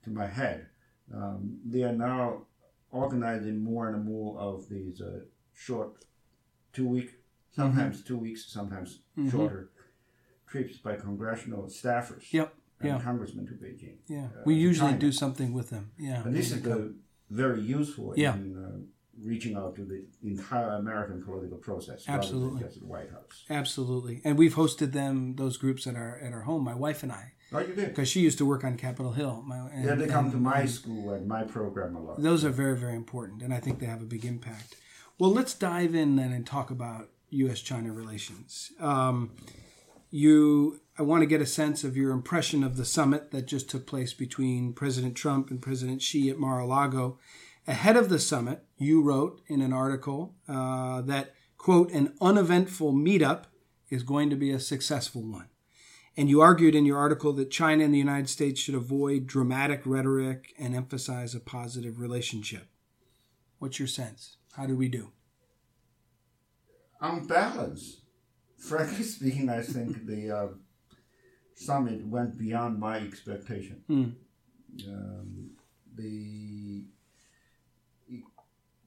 to 0.05 0.11
my 0.11 0.27
head. 0.27 0.67
Um, 1.15 1.59
they 1.65 1.83
are 1.83 1.93
now 1.93 2.43
organizing 2.91 3.63
more 3.63 3.89
and 3.89 4.05
more 4.05 4.39
of 4.39 4.69
these 4.69 5.01
uh, 5.01 5.21
short, 5.53 6.05
two 6.73 6.87
week, 6.89 7.11
sometimes 7.51 8.03
two 8.03 8.17
weeks, 8.19 8.47
sometimes 8.47 9.01
Mhm. 9.17 9.31
shorter 9.31 9.71
trips 10.47 10.79
by 10.79 10.97
congressional 10.97 11.65
staffers 11.65 12.33
Yep, 12.33 12.55
and 12.81 12.89
yeah. 12.89 13.01
congressmen 13.03 13.47
to 13.47 13.53
Beijing. 13.55 13.97
yeah 14.07 14.27
uh, 14.27 14.43
we 14.47 14.55
usually 14.55 14.91
China. 14.93 15.01
do 15.01 15.13
something 15.13 15.53
with 15.53 15.69
them. 15.71 15.91
Yeah, 15.99 16.25
And 16.25 16.35
this 16.35 16.53
is 16.53 16.63
come. 16.63 16.71
the, 16.73 16.95
very 17.31 17.61
useful 17.61 18.15
Yeah. 18.17 18.35
in 18.37 18.57
uh, 18.57 18.79
reaching 19.23 19.55
out 19.57 19.77
to 19.77 19.85
the 19.85 20.07
entire 20.23 20.71
American 20.71 21.23
political 21.23 21.59
process 21.59 22.09
Absolutely. 22.09 22.49
rather 22.49 22.61
than 22.61 22.69
just 22.69 22.81
the 22.81 22.87
White 22.87 23.11
House. 23.11 23.45
absolutely, 23.51 24.23
and 24.25 24.39
we've 24.39 24.55
hosted 24.55 24.93
them 24.93 25.35
those 25.37 25.59
groups 25.59 25.87
at 25.87 25.97
our 25.97 26.17
at 26.21 26.33
our 26.33 26.43
home. 26.43 26.65
My 26.65 26.75
wife 26.75 27.03
and 27.03 27.13
I, 27.13 27.33
Oh, 27.53 27.61
you 27.61 27.75
did? 27.75 27.89
because 27.89 28.09
she 28.09 28.21
used 28.21 28.39
to 28.39 28.47
work 28.47 28.63
on 28.65 28.77
Capitol 28.77 29.13
Hill. 29.13 29.43
My, 29.47 29.59
and, 29.73 29.85
Yeah, 29.85 29.95
they 29.95 30.07
come 30.07 30.27
and- 30.27 30.33
to 30.33 30.39
my 30.39 30.67
school 30.67 31.11
and 31.13 31.27
my 31.27 31.45
program 31.45 31.97
a 31.97 32.01
lot. 32.01 32.21
Those 32.23 32.45
are 32.45 32.51
very, 32.51 32.77
very 32.77 32.95
important, 32.95 33.43
and 33.43 33.55
I 33.55 33.61
think 33.61 33.79
they 33.79 33.87
have 33.87 34.03
a 34.03 34.07
big 34.07 34.25
impact. 34.25 34.77
Well, 35.19 35.33
let's 35.33 35.55
dive 35.55 35.95
in 35.95 36.17
then 36.17 36.33
and 36.33 36.47
talk 36.47 36.71
about 36.71 37.09
U.S.-China 37.31 37.95
relations. 37.95 38.71
Um, 38.81 39.33
you, 40.11 40.81
I 40.99 41.03
want 41.03 41.23
to 41.23 41.27
get 41.27 41.41
a 41.43 41.47
sense 41.47 41.85
of 41.85 41.97
your 41.97 42.13
impression 42.13 42.63
of 42.65 42.77
the 42.77 42.85
summit 42.85 43.31
that 43.31 43.47
just 43.47 43.69
took 43.69 43.87
place 43.87 44.13
between 44.15 44.73
President 44.73 45.15
Trump 45.17 45.51
and 45.51 45.61
President 45.61 46.03
Xi 46.03 46.31
at 46.31 46.39
Mar-a-Lago. 46.39 47.19
Ahead 47.67 47.97
of 47.97 48.09
the 48.09 48.19
summit, 48.19 48.65
you 48.79 49.03
wrote 49.03 49.41
in 49.49 49.61
an 49.61 49.73
article 49.73 50.35
uh, 50.49 51.03
that 51.03 51.35
quote 51.59 51.91
an 51.93 52.15
uneventful 52.21 52.93
meetup 52.95 53.45
is 53.91 54.03
going 54.03 54.31
to 54.31 54.37
be 54.37 54.51
a 54.51 54.61
successful 54.61 55.23
one. 55.23 55.49
And 56.19 56.29
you 56.29 56.41
argued 56.41 56.75
in 56.75 56.85
your 56.85 56.99
article 56.99 57.33
that 57.35 57.49
China 57.49 57.85
and 57.85 57.95
the 57.95 57.99
United 57.99 58.29
States 58.29 58.61
should 58.61 58.75
avoid 58.75 59.29
dramatic 59.29 59.83
rhetoric 59.85 60.53
and 60.59 60.75
emphasize 60.75 61.33
a 61.33 61.39
positive 61.39 62.01
relationship. 62.01 62.67
What's 63.61 63.79
your 63.79 63.87
sense? 63.87 64.37
How 64.55 64.67
do 64.67 64.75
we 64.75 64.89
do? 64.89 65.13
On 67.01 67.25
balance, 67.25 68.01
frankly 68.57 69.05
speaking, 69.15 69.49
I 69.49 69.63
think 69.63 70.07
the 70.07 70.37
uh, 70.37 70.49
summit 71.55 72.05
went 72.05 72.37
beyond 72.37 72.81
my 72.81 72.97
expectation. 72.99 73.85
Mm. 73.89 74.15
Um, 74.89 75.51
the, 75.95 76.83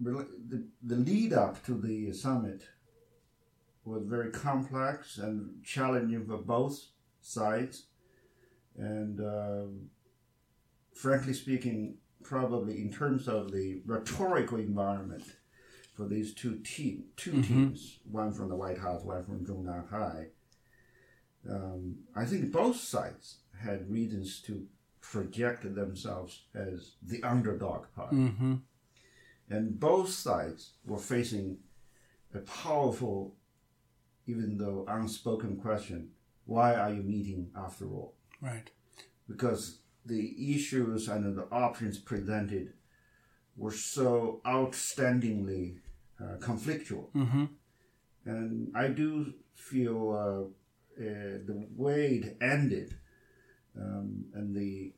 the 0.02 0.66
the 0.84 0.96
lead 0.98 1.32
up 1.32 1.66
to 1.66 1.76
the 1.76 2.12
summit 2.12 2.68
was 3.86 4.04
very 4.04 4.32
complex 4.32 5.18
and 5.18 5.64
challenging 5.64 6.26
for 6.26 6.38
both 6.38 6.91
sides, 7.22 7.86
and 8.78 9.20
um 9.20 9.90
frankly 10.94 11.34
speaking, 11.34 11.96
probably 12.24 12.82
in 12.82 12.92
terms 12.92 13.28
of 13.28 13.52
the 13.52 13.82
rhetorical 13.86 14.60
environment 14.60 15.24
for 15.96 16.06
these 16.08 16.34
two 16.34 16.60
team, 16.60 17.06
2 17.18 17.32
Mhm. 17.34 17.44
teams, 17.48 18.00
one 18.04 18.32
from 18.32 18.50
the 18.50 18.56
White 18.56 18.78
House, 18.78 19.04
one 19.04 19.24
from 19.26 19.46
Zhongnanhai. 19.46 19.90
High. 19.90 20.28
Um, 21.50 22.04
I 22.16 22.26
think 22.26 22.52
both 22.52 22.76
sides 22.78 23.40
had 23.58 23.90
reasons 23.92 24.42
to 24.44 24.68
project 25.02 25.64
themselves 25.74 26.46
as 26.54 26.96
the 27.02 27.24
underdog 27.24 27.86
party, 27.96 28.18
Mm-hmm. 28.18 28.56
and 29.50 29.80
both 29.80 30.10
sides 30.10 30.74
were 30.86 31.00
facing 31.00 31.58
a 32.34 32.40
powerful, 32.40 33.36
even 34.28 34.58
though 34.58 34.86
unspoken 34.88 35.58
question: 35.58 36.12
Why 36.46 36.76
are 36.76 36.92
you 36.94 37.04
meeting 37.04 37.52
after 37.56 37.86
all? 37.86 38.16
Right. 38.42 38.70
because 39.28 39.78
the 40.06 40.56
issues 40.56 41.08
and 41.08 41.38
the 41.38 41.44
options 41.52 42.00
presented 42.00 42.74
were 43.56 43.72
so 43.72 44.42
outstandingly 44.46 45.78
uh, 46.20 46.38
conflictual. 46.40 47.12
Mm-hmm. 47.14 47.46
And 48.26 48.72
I 48.76 48.88
do 48.88 49.34
feel 49.54 50.00
uh, 50.12 51.04
uh, 51.04 51.38
the 51.46 51.68
way 51.76 52.16
it 52.16 52.38
ended 52.42 52.96
um, 53.80 54.26
and 54.34 54.56
the 54.56 54.94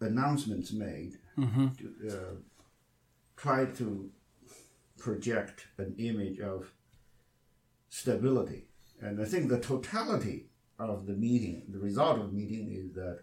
announcements 0.00 0.72
made 0.72 1.18
Mm-hmm. 1.38 1.68
to, 1.78 2.08
uh, 2.14 2.34
try 3.36 3.64
to 3.64 4.10
project 4.98 5.66
an 5.78 5.94
image 5.98 6.38
of 6.40 6.70
stability. 7.88 8.66
And 9.02 9.20
I 9.20 9.24
think 9.24 9.48
the 9.48 9.58
totality 9.60 10.46
of 10.78 11.06
the 11.06 11.14
meeting, 11.14 11.64
the 11.68 11.78
result 11.78 12.18
of 12.18 12.26
the 12.30 12.36
meeting 12.36 12.72
is 12.72 12.92
that 12.94 13.20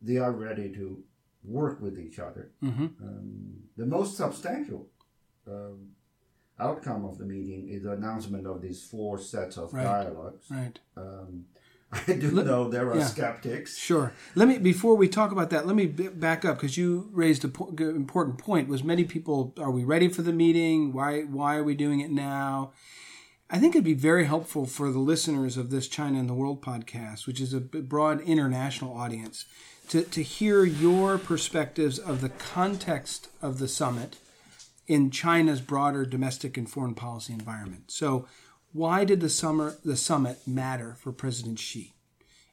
they 0.00 0.16
are 0.18 0.32
ready 0.32 0.68
to 0.74 1.02
work 1.42 1.80
with 1.80 1.98
each 1.98 2.18
other. 2.18 2.50
Mm-hmm. 2.62 2.86
Um, 3.02 3.54
the 3.76 3.86
most 3.86 4.16
substantial 4.16 4.88
um, 5.46 5.90
outcome 6.58 7.04
of 7.04 7.18
the 7.18 7.24
meeting 7.24 7.68
is 7.68 7.82
the 7.84 7.92
announcement 7.92 8.46
of 8.46 8.62
these 8.62 8.82
four 8.84 9.18
sets 9.18 9.56
of 9.56 9.72
Right. 9.74 9.84
dialogues. 9.84 10.46
Right. 10.50 10.78
Um, 10.96 11.46
I 11.92 12.12
do 12.14 12.30
Let- 12.30 12.46
know 12.46 12.68
there 12.68 12.90
are 12.90 12.96
yeah. 12.98 13.04
skeptics. 13.06 13.76
Sure. 13.76 14.12
Let 14.34 14.48
me 14.48 14.58
before 14.58 14.96
we 14.96 15.08
talk 15.08 15.30
about 15.32 15.50
that. 15.50 15.66
Let 15.66 15.76
me 15.76 15.86
back 15.86 16.44
up 16.44 16.56
because 16.56 16.76
you 16.76 17.08
raised 17.12 17.44
an 17.44 17.52
important 17.78 18.38
point. 18.38 18.68
Was 18.68 18.82
many 18.82 19.04
people 19.04 19.54
are 19.58 19.70
we 19.70 19.84
ready 19.84 20.08
for 20.08 20.22
the 20.22 20.32
meeting? 20.32 20.92
Why 20.92 21.22
why 21.22 21.56
are 21.56 21.62
we 21.64 21.74
doing 21.76 22.00
it 22.00 22.10
now? 22.10 22.72
I 23.50 23.58
think 23.58 23.74
it'd 23.74 23.84
be 23.84 23.94
very 23.94 24.24
helpful 24.24 24.64
for 24.64 24.90
the 24.90 24.98
listeners 24.98 25.56
of 25.56 25.70
this 25.70 25.86
China 25.86 26.18
in 26.18 26.26
the 26.26 26.34
World 26.34 26.62
podcast, 26.62 27.26
which 27.26 27.40
is 27.40 27.52
a 27.52 27.60
broad 27.60 28.22
international 28.22 28.96
audience, 28.96 29.44
to, 29.90 30.02
to 30.02 30.22
hear 30.22 30.64
your 30.64 31.18
perspectives 31.18 31.98
of 31.98 32.22
the 32.22 32.30
context 32.30 33.28
of 33.42 33.58
the 33.58 33.68
summit 33.68 34.16
in 34.86 35.10
China's 35.10 35.60
broader 35.60 36.06
domestic 36.06 36.56
and 36.56 36.70
foreign 36.70 36.94
policy 36.94 37.34
environment. 37.34 37.90
So, 37.90 38.26
why 38.72 39.04
did 39.04 39.20
the 39.20 39.28
summer 39.28 39.76
the 39.84 39.96
summit 39.96 40.38
matter 40.46 40.96
for 40.98 41.12
President 41.12 41.58
Xi? 41.58 41.94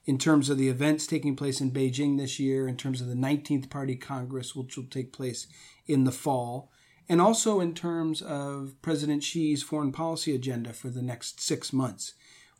In 0.06 0.18
terms 0.18 0.50
of 0.50 0.58
the 0.58 0.70
events 0.70 1.08
taking 1.08 1.36
place 1.36 1.62
in 1.62 1.72
Beijing 1.72 2.18
this 2.18 2.40
year, 2.40 2.68
in 2.68 2.76
terms 2.76 3.02
of 3.02 3.08
the 3.08 3.16
19th 3.16 3.70
Party 3.70 3.96
Congress, 3.96 4.56
which 4.56 4.76
will 4.78 4.86
take 4.86 5.14
place 5.14 5.48
in 5.88 6.04
the 6.04 6.12
fall, 6.12 6.70
and 7.12 7.20
also 7.20 7.60
in 7.60 7.74
terms 7.74 8.22
of 8.22 8.74
President 8.82 9.22
Xi's 9.22 9.62
foreign 9.62 9.92
policy 9.92 10.34
agenda 10.34 10.72
for 10.72 10.88
the 10.88 11.02
next 11.02 11.42
six 11.42 11.74
months. 11.74 12.14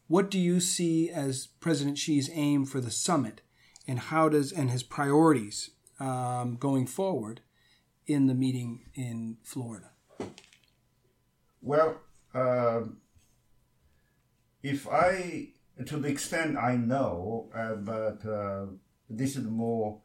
What 0.10 0.30
do 0.30 0.38
you 0.38 0.60
see 0.60 1.10
as 1.10 1.48
President 1.62 1.98
Xi's 1.98 2.30
aim 2.34 2.66
for 2.66 2.82
the 2.82 2.92
summit, 2.92 3.40
and 3.88 3.98
how 3.98 4.28
does 4.28 4.52
and 4.52 4.70
his 4.70 4.84
priorities 4.84 5.70
um, 6.02 6.58
going 6.58 6.86
forward 6.86 7.40
in 8.08 8.28
the 8.28 8.34
meeting 8.34 8.82
in 8.94 9.38
Florida? 9.42 9.92
Well, 11.62 12.02
uh, 12.34 12.82
if 14.62 14.86
I, 14.86 15.54
to 15.86 15.96
the 15.96 16.10
extent 16.10 16.58
I 16.58 16.76
know, 16.76 17.50
uh, 17.56 17.76
but 17.76 18.30
uh, 18.30 18.66
this 19.10 19.38
is 19.38 19.46
more 19.46 20.02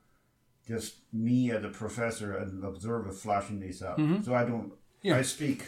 just 0.67 0.97
me 1.13 1.51
as 1.53 1.65
a 1.65 1.69
professor 1.69 2.37
and 2.37 2.65
observer 2.65 3.13
flashing 3.13 3.61
this 3.61 3.83
out. 3.83 3.99
Mm-hmm. 3.99 4.23
So 4.23 4.35
I 4.35 4.45
don't, 4.45 4.73
Yeah. 5.03 5.17
I 5.17 5.23
speak 5.23 5.65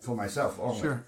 for 0.00 0.14
myself 0.16 0.58
only. 0.60 0.80
Sure. 0.80 1.04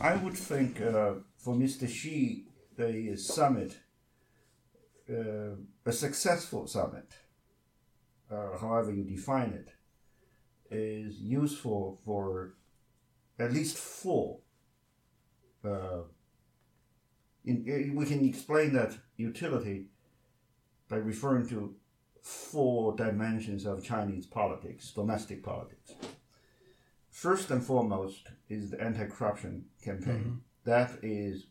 I 0.00 0.16
would 0.16 0.34
think 0.36 0.80
uh, 0.80 1.14
for 1.38 1.54
Mr. 1.54 1.88
Xi, 1.88 2.46
the 2.76 3.16
summit, 3.16 3.78
uh, 5.10 5.56
a 5.86 5.92
successful 5.92 6.66
summit, 6.66 7.12
uh, 8.30 8.58
however 8.58 8.92
you 8.92 9.04
define 9.04 9.50
it, 9.52 9.70
is 10.70 11.18
useful 11.20 11.98
for 12.04 12.54
at 13.38 13.52
least 13.52 13.76
four. 13.76 14.38
Uh, 15.64 16.02
in, 17.44 17.64
in- 17.66 17.94
we 17.96 18.04
can 18.06 18.24
explain 18.24 18.72
that 18.74 18.92
utility 19.16 19.86
by 20.88 20.96
referring 20.96 21.46
to 21.48 21.74
four 22.22 22.94
dimensions 22.96 23.66
of 23.66 23.84
Chinese 23.84 24.26
politics, 24.26 24.90
domestic 24.90 25.42
politics. 25.42 25.92
First 27.10 27.50
and 27.50 27.62
foremost 27.62 28.28
is 28.48 28.70
the 28.70 28.80
anti-corruption 28.80 29.66
campaign. 29.82 30.18
Mm-hmm. 30.18 30.34
That 30.64 30.98
is 31.02 31.46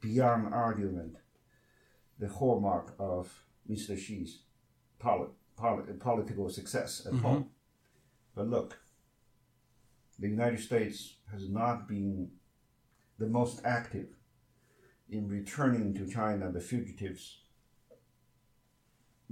beyond 0.00 0.52
argument 0.52 1.16
the 2.18 2.28
hallmark 2.28 2.94
of 2.98 3.44
Mr. 3.70 3.98
Xi's 3.98 4.40
poli- 4.98 5.30
poli- 5.56 5.92
political 5.98 6.48
success 6.48 7.06
at 7.06 7.12
mm-hmm. 7.12 7.22
home. 7.22 7.50
But 8.34 8.48
look, 8.48 8.80
the 10.18 10.28
United 10.28 10.60
States 10.60 11.16
has 11.30 11.48
not 11.48 11.88
been 11.88 12.30
the 13.18 13.26
most 13.26 13.60
active 13.64 14.08
in 15.08 15.28
returning 15.28 15.94
to 15.94 16.06
China 16.06 16.50
the 16.50 16.60
fugitives 16.60 17.41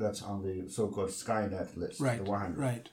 that's 0.01 0.23
on 0.23 0.43
the 0.43 0.69
so-called 0.69 1.11
Skynet 1.11 1.77
list, 1.77 2.01
Right. 2.01 2.25
the 2.25 2.31
100. 2.31 2.59
Right. 2.59 2.89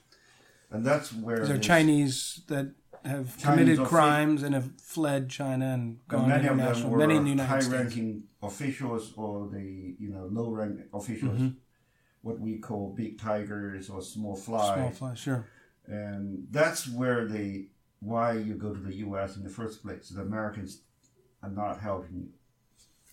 And 0.69 0.85
that's 0.85 1.13
where 1.13 1.39
These 1.39 1.49
are 1.49 1.57
Chinese 1.57 2.41
that 2.47 2.73
have 3.05 3.37
Chinese 3.37 3.43
committed 3.77 3.79
crimes 3.87 4.43
and 4.43 4.53
have 4.53 4.69
fled 4.81 5.29
China 5.29 5.65
and 5.65 5.83
and 5.99 6.07
gone 6.09 6.27
many 6.29 6.47
of 6.47 6.57
them 6.57 6.59
international. 6.59 6.89
were 6.91 6.97
Many 6.97 7.15
in 7.15 7.23
the 7.23 7.29
United 7.29 7.61
States. 7.61 7.67
high-ranking 7.73 8.23
officials 8.43 9.13
or 9.15 9.47
the 9.49 9.95
you 10.03 10.09
know 10.09 10.25
low-rank 10.29 10.81
officials, 10.93 11.39
Mm-hmm. 11.39 11.57
what 12.21 12.37
we 12.39 12.57
call 12.59 12.93
big 13.01 13.17
tigers 13.19 13.89
or 13.89 14.01
small 14.01 14.35
fly. 14.35 14.75
Small 14.75 14.91
fly, 14.91 15.13
sure. 15.13 15.45
and 15.87 16.47
that's 16.51 16.81
where 16.99 17.25
the 17.25 17.69
why 18.01 18.33
you 18.33 18.53
go 18.55 18.73
to 18.73 18.79
the 18.89 18.95
U.S. 19.07 19.37
in 19.37 19.43
the 19.43 19.49
first 19.49 19.81
place. 19.83 20.09
The 20.09 20.21
Americans 20.21 20.81
are 21.41 21.49
not 21.49 21.79
helping 21.79 22.15
you. 22.23 22.29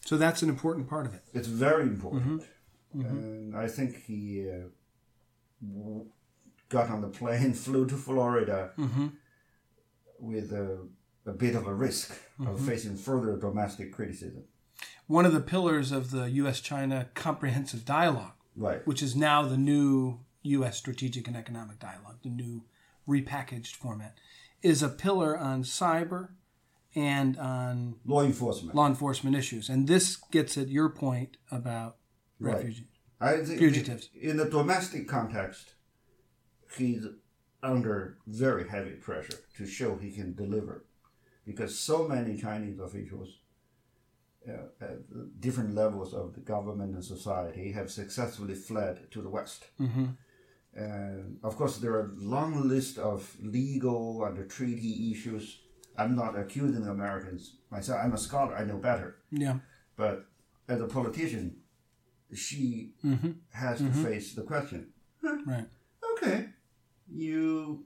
So 0.04 0.16
that's 0.18 0.42
an 0.42 0.48
important 0.48 0.88
part 0.88 1.06
of 1.06 1.14
it. 1.14 1.22
It's 1.32 1.48
very 1.48 1.84
important, 1.84 2.22
Mm-hmm. 2.42 2.44
And 2.94 3.56
I 3.56 3.66
think 3.68 4.04
he 4.06 4.48
uh, 4.48 4.68
w- 5.66 6.06
got 6.68 6.90
on 6.90 7.00
the 7.02 7.08
plane, 7.08 7.52
flew 7.64 7.86
to 7.86 7.96
Florida 7.96 8.70
Mm-hmm. 8.78 9.08
with 10.18 10.52
a, 10.52 10.78
a 11.26 11.32
bit 11.32 11.54
of 11.54 11.66
a 11.66 11.74
risk 11.74 12.12
Mm-hmm. 12.40 12.50
of 12.50 12.60
facing 12.66 12.96
further 12.96 13.36
domestic 13.36 13.92
criticism. 13.92 14.42
One 15.06 15.24
of 15.24 15.32
the 15.32 15.40
pillars 15.40 15.92
of 15.92 16.10
the 16.10 16.28
U.S. 16.42 16.60
China 16.60 17.08
Comprehensive 17.14 17.84
Dialogue, 17.84 18.32
Right. 18.56 18.84
which 18.86 19.02
is 19.04 19.14
now 19.14 19.42
the 19.42 19.56
new 19.56 20.20
U.S. 20.42 20.76
Strategic 20.78 21.28
and 21.28 21.36
Economic 21.36 21.78
Dialogue, 21.78 22.18
the 22.24 22.28
new 22.30 22.64
repackaged 23.08 23.76
format, 23.76 24.14
is 24.62 24.82
a 24.82 24.88
pillar 24.88 25.38
on 25.38 25.62
cyber 25.62 26.30
and 26.96 27.36
on 27.38 27.96
Law 28.04 28.22
enforcement. 28.24 28.74
law 28.74 28.86
enforcement 28.88 29.36
issues. 29.36 29.68
And 29.68 29.86
this 29.86 30.16
gets 30.32 30.56
at 30.58 30.68
your 30.68 30.88
point 30.88 31.36
about 31.52 31.96
Right. 32.40 32.56
refugees. 32.56 32.86
I 33.20 33.36
think 33.38 33.58
Fugitives. 33.58 34.10
In 34.20 34.36
the 34.36 34.46
domestic 34.46 35.08
context, 35.08 35.74
he's 36.76 37.06
under 37.62 38.18
very 38.26 38.68
heavy 38.68 38.92
pressure 38.92 39.38
to 39.56 39.66
show 39.66 39.96
he 39.96 40.10
can 40.10 40.34
deliver, 40.34 40.84
because 41.46 41.78
so 41.78 42.06
many 42.06 42.36
Chinese 42.36 42.78
officials 42.78 43.38
uh, 44.46 44.84
at 44.84 45.40
different 45.40 45.74
levels 45.74 46.12
of 46.12 46.34
the 46.34 46.40
government 46.40 46.94
and 46.94 47.04
society 47.04 47.72
have 47.72 47.90
successfully 47.90 48.54
fled 48.54 49.10
to 49.10 49.22
the 49.22 49.30
West. 49.30 49.66
Mm-hmm. 49.80 50.06
And 50.74 51.38
of 51.42 51.56
course, 51.56 51.78
there 51.78 51.92
are 51.92 52.10
a 52.10 52.12
long 52.16 52.68
list 52.68 52.98
of 52.98 53.36
legal 53.40 54.24
and 54.24 54.50
treaty 54.50 55.12
issues. 55.12 55.60
I'm 55.96 56.16
not 56.16 56.36
accusing 56.36 56.84
the 56.84 56.90
Americans 56.90 57.58
myself. 57.70 58.00
I'm 58.02 58.12
a 58.12 58.18
scholar. 58.18 58.56
I 58.56 58.64
know 58.64 58.78
better. 58.78 59.16
Yeah. 59.30 59.58
But 59.96 60.26
as 60.68 60.80
a 60.80 60.86
politician, 60.86 61.56
Xi 62.34 62.92
Mm-hmm. 63.04 63.30
has 63.52 63.78
to 63.78 63.90
face 63.90 64.34
the 64.34 64.42
question. 64.42 64.88
Right. 65.22 65.66
Okay, 66.12 66.46
you 67.10 67.84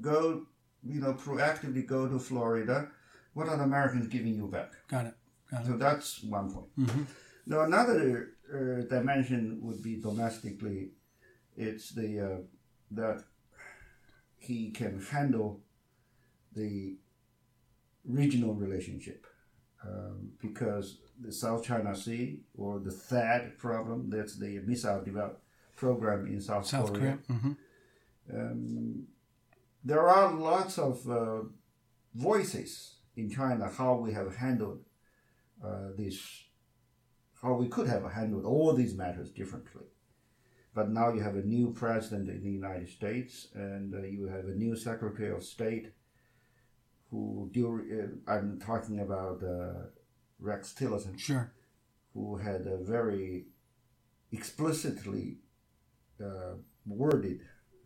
go, 0.00 0.46
you 0.82 1.00
know, 1.00 1.14
proactively 1.14 1.86
go 1.86 2.06
to 2.08 2.18
Florida. 2.18 2.88
What 3.34 3.48
are 3.48 3.56
the 3.56 3.64
Americans 3.64 4.08
giving 4.08 4.34
you 4.34 4.46
back? 4.46 4.72
Got 4.88 5.06
it. 5.06 5.14
Got 5.50 5.62
it. 5.62 5.66
So 5.66 5.76
that's 5.76 6.22
one 6.22 6.52
point. 6.52 6.66
Mhm. 6.78 7.06
Now 7.46 7.60
another 7.62 8.30
uh, 8.52 8.82
dimension 8.88 9.58
would 9.62 9.82
be 9.82 9.96
domestically. 10.00 10.92
It's 11.56 11.90
the 11.90 12.20
uh, 12.20 12.38
that 12.92 13.22
he 14.38 14.70
can 14.70 15.00
handle 15.00 15.60
the 16.54 16.96
regional 18.04 18.54
relationship 18.54 19.26
um, 19.86 20.30
because 20.40 20.98
the 21.20 21.32
South 21.32 21.64
China 21.64 21.94
Sea 21.94 22.40
or 22.56 22.78
the 22.78 22.90
THAAD 22.90 23.58
problem, 23.58 24.10
that's 24.10 24.36
the 24.38 24.60
missile 24.66 25.02
develop 25.02 25.42
program 25.76 26.26
in 26.26 26.40
South, 26.40 26.66
South 26.66 26.92
Korea. 26.92 27.18
Mm-hmm. 27.30 27.52
um, 28.34 29.06
there 29.82 30.06
are 30.08 30.34
lots 30.34 30.78
of 30.78 31.08
uh, 31.08 31.40
voices 32.14 32.96
in 33.16 33.30
China 33.30 33.70
how 33.78 33.94
we 33.94 34.12
have 34.12 34.36
handled 34.36 34.80
uh, 35.64 35.88
this, 35.96 36.44
how 37.42 37.54
we 37.54 37.68
could 37.68 37.88
have 37.88 38.10
handled 38.12 38.44
all 38.44 38.74
these 38.74 38.94
matters 38.94 39.30
differently. 39.30 39.86
But 40.74 40.90
now 40.90 41.12
you 41.12 41.20
have 41.20 41.36
a 41.36 41.42
new 41.42 41.72
president 41.72 42.28
in 42.28 42.42
the 42.42 42.50
United 42.50 42.88
States, 42.88 43.48
and 43.54 43.94
uh, 43.94 44.02
you 44.02 44.26
have 44.26 44.44
a 44.44 44.54
new 44.54 44.76
Secretary 44.76 45.30
of 45.34 45.42
State, 45.42 45.92
who 47.10 47.50
dur- 47.52 48.20
uh, 48.28 48.32
I'm 48.32 48.58
talking 48.60 49.00
about 49.00 49.42
uh, 49.42 49.86
Rex 50.38 50.72
Tillerson, 50.78 51.18
Sure. 51.18 51.52
who 52.14 52.36
had 52.36 52.66
a 52.66 52.78
very 52.78 53.46
explicitly 54.32 55.38
uh, 56.22 56.54
worded 56.86 57.40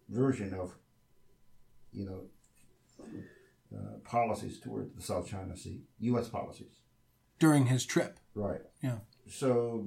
version 0.09 0.53
of, 0.55 0.75
you 1.93 2.05
know, 2.05 2.21
uh, 3.75 3.99
policies 4.05 4.61
toward 4.61 4.95
the 4.97 5.03
South 5.03 5.29
China 5.29 5.57
Sea, 5.57 5.83
U.S. 6.01 6.29
policies. 6.29 6.81
During 7.39 7.67
his 7.67 7.85
trip. 7.87 8.19
Right. 8.35 8.61
Yeah. 8.83 8.99
So 9.29 9.87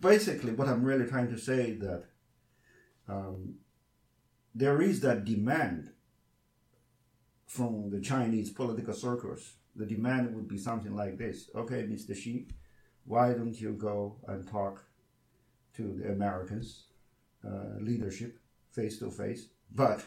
basically, 0.00 0.52
what 0.52 0.68
I'm 0.68 0.82
really 0.84 1.06
trying 1.06 1.30
to 1.30 1.38
say 1.38 1.70
is 1.70 1.80
that 1.80 2.04
um, 3.08 3.54
there 4.54 4.82
is 4.82 5.00
that 5.00 5.24
demand 5.24 5.90
from 7.46 7.90
the 7.90 8.00
Chinese 8.00 8.50
political 8.50 8.94
circles. 8.94 9.54
The 9.74 9.86
demand 9.86 10.34
would 10.34 10.48
be 10.48 10.58
something 10.58 10.94
like 10.94 11.18
this: 11.18 11.50
Okay, 11.54 11.82
Mr. 11.84 12.14
Xi, 12.14 12.48
why 13.04 13.32
don't 13.32 13.58
you 13.60 13.72
go 13.72 14.16
and 14.26 14.46
talk 14.48 14.84
to 15.76 15.82
the 15.98 16.12
Americans 16.12 16.84
uh, 17.44 17.78
leadership 17.80 18.38
face 18.70 18.98
to 18.98 19.10
face? 19.10 19.48
But 19.70 20.04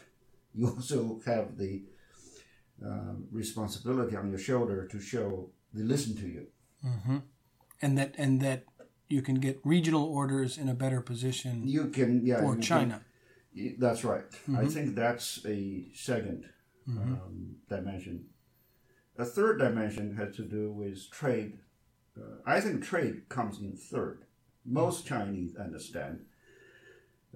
you 0.54 0.66
also 0.76 1.20
have 1.26 1.56
the 1.56 1.82
um, 2.84 3.26
responsibility 3.30 4.16
on 4.16 4.30
your 4.30 4.38
shoulder 4.38 4.86
to 4.88 5.00
show 5.00 5.50
they 5.72 5.82
listen 5.82 6.16
to 6.16 6.26
you. 6.26 6.46
Mm-hmm. 6.84 7.18
And 7.82 7.98
that 7.98 8.14
and 8.18 8.40
that 8.40 8.64
you 9.08 9.22
can 9.22 9.36
get 9.36 9.60
regional 9.64 10.04
orders 10.04 10.56
in 10.56 10.68
a 10.68 10.74
better 10.74 11.00
position 11.00 11.66
You 11.66 11.86
can, 11.88 12.24
yeah. 12.24 12.40
for 12.40 12.56
China. 12.56 13.02
Can, 13.54 13.76
that's 13.78 14.04
right. 14.04 14.24
I 14.56 14.66
think 14.66 14.94
that's 14.94 15.44
a 15.44 15.88
2nd 16.88 16.96
um, 16.96 17.56
dimension. 17.68 18.26
a 19.18 19.24
third 19.24 19.58
dimension 19.58 20.16
has 20.16 20.34
to 20.36 20.42
do 20.42 20.72
with 20.72 21.10
trade. 21.10 21.58
Uh, 22.16 22.36
I 22.46 22.60
think 22.60 22.84
trade 22.84 23.28
comes 23.28 23.60
in 23.60 23.76
third. 23.76 24.24
Most 24.64 25.06
Chinese 25.06 25.56
understand 25.56 26.20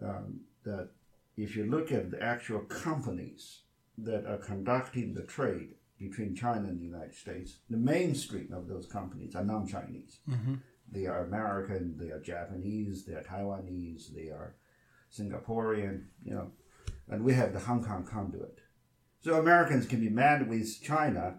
um, 0.02 0.40
that 0.64 0.90
if 1.36 1.56
you 1.56 1.66
look 1.66 1.92
at 1.92 2.10
the 2.10 2.22
actual 2.22 2.60
companies 2.60 3.60
that 3.98 4.26
are 4.26 4.38
conducting 4.38 5.14
the 5.14 5.22
trade 5.22 5.74
between 5.98 6.34
China 6.34 6.68
and 6.68 6.80
the 6.80 6.84
United 6.84 7.14
States, 7.14 7.58
the 7.70 7.76
mainstream 7.76 8.52
of 8.52 8.68
those 8.68 8.86
companies 8.86 9.34
are 9.34 9.44
non-Chinese. 9.44 10.18
Mm-hmm. 10.28 10.54
They 10.90 11.06
are 11.06 11.24
American, 11.24 11.96
they 11.96 12.10
are 12.10 12.20
Japanese, 12.20 13.04
they 13.04 13.14
are 13.14 13.22
Taiwanese, 13.22 14.14
they 14.14 14.28
are 14.28 14.54
Singaporean, 15.12 16.04
you 16.24 16.34
know, 16.34 16.50
and 17.08 17.24
we 17.24 17.34
have 17.34 17.52
the 17.52 17.60
Hong 17.60 17.82
Kong 17.84 18.04
conduit. 18.04 18.60
So 19.24 19.38
Americans 19.38 19.86
can 19.86 20.00
be 20.00 20.10
mad 20.10 20.50
with 20.50 20.82
China 20.82 21.36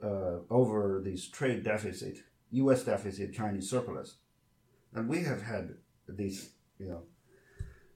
uh, 0.00 0.36
over 0.48 1.02
this 1.04 1.26
trade 1.26 1.64
deficit, 1.64 2.18
U.S. 2.52 2.84
deficit, 2.84 3.34
Chinese 3.34 3.68
surplus, 3.68 4.18
and 4.94 5.08
we 5.08 5.24
have 5.24 5.42
had 5.42 5.74
this, 6.06 6.50
you 6.78 6.86
know, 6.86 7.02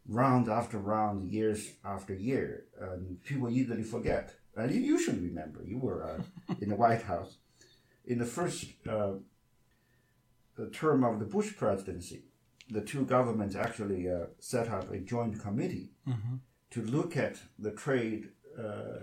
round 0.08 0.48
after 0.48 0.76
round, 0.76 1.30
years 1.30 1.70
after 1.84 2.12
year, 2.14 2.64
and 2.80 3.22
people 3.22 3.48
easily 3.48 3.84
forget. 3.84 4.34
And 4.56 4.74
you, 4.74 4.80
you 4.80 4.98
should 4.98 5.22
remember, 5.22 5.62
you 5.64 5.78
were 5.78 6.02
uh, 6.02 6.54
in 6.60 6.68
the 6.68 6.74
White 6.74 7.02
House 7.02 7.36
in 8.04 8.18
the 8.18 8.26
first 8.26 8.64
uh, 8.88 9.12
term 10.72 11.04
of 11.04 11.20
the 11.20 11.26
Bush 11.26 11.56
presidency. 11.56 12.24
The 12.68 12.80
two 12.80 13.04
governments 13.04 13.54
actually 13.54 14.10
uh, 14.10 14.26
set 14.40 14.68
up 14.68 14.90
a 14.90 14.98
joint 14.98 15.40
committee 15.40 15.90
Mm-hmm. 16.08 16.36
to 16.70 16.82
look 16.82 17.16
at 17.16 17.36
the 17.58 17.70
trade 17.70 18.30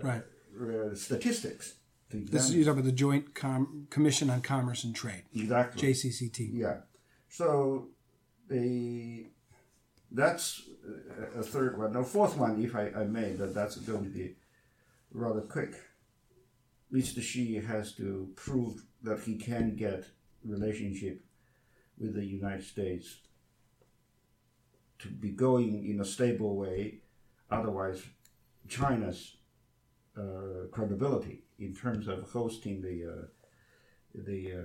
Right. 0.02 0.22
uh, 0.60 0.94
statistics. 0.94 1.74
This 2.10 2.48
is 2.48 2.54
you're 2.54 2.64
talking 2.64 2.80
about 2.80 2.86
the 2.86 2.92
Joint 2.92 3.34
Com- 3.34 3.86
Commission 3.90 4.30
on 4.30 4.40
Commerce 4.40 4.82
and 4.84 4.94
Trade, 4.96 5.24
exactly. 5.34 5.92
JCCT. 5.92 6.50
Yeah. 6.54 6.78
So 7.28 7.88
the 8.48 9.26
that's 10.10 10.62
a- 11.36 11.42
third 11.42 11.78
one. 11.78 11.92
The 11.92 12.02
fourth 12.02 12.36
one, 12.38 12.62
if 12.64 12.74
I, 12.74 12.90
I 12.96 13.04
may, 13.04 13.32
that 13.34 13.54
that's 13.54 13.76
going 13.76 14.04
to 14.04 14.10
be 14.10 14.36
rather 15.12 15.42
quick. 15.42 15.74
Mr. 16.90 17.20
Xi 17.20 17.56
has 17.56 17.92
to 17.96 18.30
prove 18.36 18.82
that 19.02 19.20
he 19.20 19.36
can 19.36 19.76
get 19.76 20.06
relationship 20.42 21.22
with 21.98 22.14
the 22.14 22.24
United 22.24 22.64
States 22.64 23.18
to 25.00 25.08
be 25.08 25.30
going 25.30 25.86
in 25.86 26.00
a 26.00 26.04
stable 26.04 26.56
way. 26.56 27.00
Otherwise, 27.50 28.02
China's 28.68 29.36
credibility 30.70 31.44
in 31.58 31.74
terms 31.74 32.08
of 32.08 32.30
hosting 32.30 32.80
the 32.82 32.96
uh, 33.04 33.26
the 34.14 34.52
uh, 34.52 34.64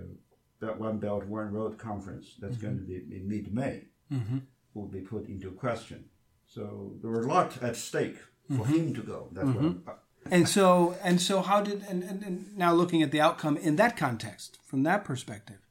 that 0.59 0.79
One 0.79 0.97
Belt 0.97 1.25
One 1.25 1.51
Road 1.51 1.77
conference 1.77 2.35
that's 2.39 2.57
going 2.57 2.77
to 2.77 2.83
be 2.83 2.95
in 2.95 3.27
mid 3.27 3.53
May 3.53 3.85
Mm-hmm. 4.11 4.39
will 4.73 4.87
be 4.87 4.99
put 4.99 5.27
into 5.27 5.49
question. 5.51 6.05
So 6.45 6.93
there 7.01 7.09
were 7.09 7.21
a 7.21 7.27
lot 7.27 7.63
at 7.63 7.75
stake 7.75 8.17
for 8.55 8.65
him 8.67 8.93
to 8.93 9.01
go. 9.01 9.29
That's 9.31 9.47
what 9.47 9.63
I'm, 9.63 9.83
And 10.29 10.47
so, 10.47 10.95
and 11.03 11.19
so, 11.19 11.41
how 11.41 11.61
did 11.61 11.83
and, 11.89 12.03
and, 12.03 12.21
and 12.21 12.57
now 12.57 12.73
looking 12.73 13.01
at 13.01 13.11
the 13.11 13.21
outcome 13.21 13.57
in 13.57 13.75
that 13.77 13.97
context, 13.97 14.59
from 14.63 14.83
that 14.83 15.03
perspective, 15.03 15.65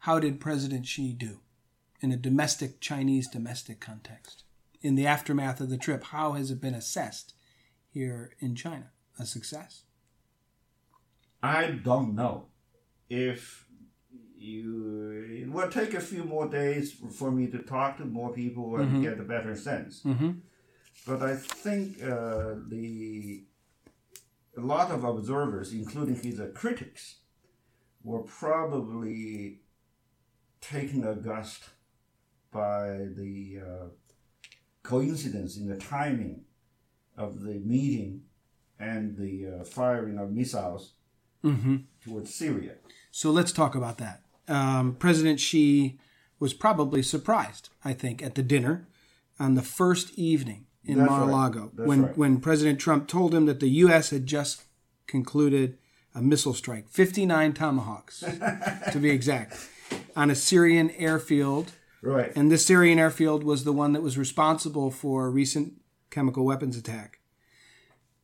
how 0.00 0.18
did 0.18 0.40
President 0.40 0.86
Xi 0.86 1.12
do 1.12 1.40
in 2.00 2.10
a 2.10 2.16
domestic 2.16 2.80
Chinese 2.80 3.28
domestic 3.28 3.80
context 3.80 4.44
in 4.80 4.94
the 4.94 5.06
aftermath 5.06 5.60
of 5.60 5.68
the 5.68 5.76
trip? 5.76 6.04
How 6.04 6.32
has 6.32 6.50
it 6.50 6.60
been 6.60 6.74
assessed 6.74 7.34
here 7.90 8.32
in 8.38 8.54
China? 8.54 8.92
A 9.18 9.26
success? 9.26 9.82
I 11.42 11.66
don't 11.70 12.14
know 12.14 12.46
if 13.08 13.66
you. 14.36 15.42
It 15.42 15.50
will 15.50 15.70
take 15.70 15.94
a 15.94 16.00
few 16.00 16.24
more 16.24 16.48
days 16.48 16.94
for 17.12 17.30
me 17.30 17.46
to 17.48 17.58
talk 17.58 17.98
to 17.98 18.04
more 18.04 18.32
people 18.32 18.76
and 18.76 19.02
get 19.02 19.20
a 19.20 19.24
better 19.24 19.54
sense. 19.54 20.02
Mm-hmm. 20.02 20.30
But 21.06 21.22
I 21.22 21.36
think 21.36 22.02
uh, 22.02 22.54
the 22.68 23.44
a 24.56 24.60
lot 24.60 24.90
of 24.90 25.04
observers, 25.04 25.72
including 25.72 26.16
his 26.16 26.40
uh, 26.40 26.48
critics, 26.54 27.16
were 28.02 28.22
probably 28.22 29.60
taken 30.60 31.06
aghast 31.06 31.64
by 32.52 33.08
the 33.16 33.58
uh, 33.60 33.86
coincidence 34.82 35.56
in 35.56 35.68
the 35.68 35.76
timing 35.76 36.44
of 37.16 37.42
the 37.42 37.54
meeting 37.54 38.22
and 38.78 39.16
the 39.16 39.60
uh, 39.60 39.64
firing 39.64 40.18
of 40.18 40.30
missiles 40.30 40.92
Mm-hmm. 41.44 41.76
towards 42.02 42.34
Syria. 42.34 42.72
So 43.10 43.30
let's 43.30 43.52
talk 43.52 43.74
about 43.74 43.98
that. 43.98 44.22
Um, 44.48 44.94
President 44.94 45.38
Xi 45.38 45.98
was 46.38 46.54
probably 46.54 47.02
surprised, 47.02 47.68
I 47.84 47.92
think, 47.92 48.22
at 48.22 48.34
the 48.34 48.42
dinner 48.42 48.88
on 49.38 49.54
the 49.54 49.62
first 49.62 50.18
evening 50.18 50.66
in 50.84 50.98
That's. 50.98 51.10
Mar-a-Lago 51.10 51.70
when 51.76 52.02
right. 52.02 52.16
when 52.16 52.40
President 52.40 52.78
Trump 52.78 53.08
told 53.08 53.34
him 53.34 53.46
that 53.46 53.60
the 53.60 53.68
U.S. 53.68 54.10
had 54.10 54.26
just 54.26 54.62
concluded 55.06 55.76
a 56.14 56.22
missile 56.22 56.54
strike, 56.54 56.88
59 56.88 57.52
tomahawks 57.52 58.20
to 58.92 58.98
be 58.98 59.10
exact, 59.10 59.68
on 60.16 60.30
a 60.30 60.34
Syrian 60.34 60.90
airfield. 60.92 61.72
Right. 62.02 62.32
And 62.36 62.50
this 62.50 62.64
Syrian 62.64 62.98
airfield 62.98 63.44
was 63.44 63.64
the 63.64 63.72
one 63.72 63.92
that 63.92 64.02
was 64.02 64.16
responsible 64.16 64.90
for 64.90 65.26
a 65.26 65.30
recent 65.30 65.74
chemical 66.10 66.44
weapons 66.44 66.76
attack. 66.76 67.18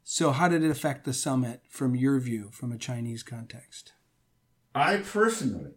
So, 0.03 0.33
how 0.33 0.49
did 0.49 0.65
it 0.65 0.71
affect 0.71 1.05
the 1.05 1.13
summit 1.13 1.63
from 1.69 1.95
your 1.95 2.19
view, 2.19 2.51
from 2.53 2.73
a 2.73 2.79
Chinese 2.79 3.23
context? 3.23 3.93
I 4.75 4.99
personally 4.99 5.73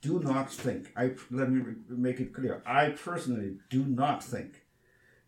do 0.00 0.20
not 0.20 0.52
think. 0.52 0.92
I 0.96 1.12
let 1.30 1.50
me 1.50 1.62
make 1.88 2.20
it 2.20 2.32
clear. 2.32 2.62
I 2.66 2.90
personally 2.90 3.56
do 3.70 3.84
not 3.84 4.22
think 4.22 4.66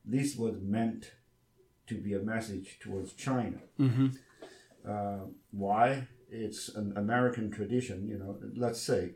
this 0.05 0.37
was 0.37 0.57
meant 0.61 1.13
to 1.87 1.95
be 1.95 2.15
a 2.15 2.21
message 2.21 2.79
towards 2.81 3.15
China. 3.15 3.59
Mm-hmm. 3.79 4.09
Uh, 4.89 5.27
why? 5.51 6.09
It's 6.31 6.69
an 6.69 6.93
American 6.97 7.51
tradition. 7.51 8.07
You 8.07 8.19
know, 8.19 8.39
let's 8.55 8.81
say 8.81 9.13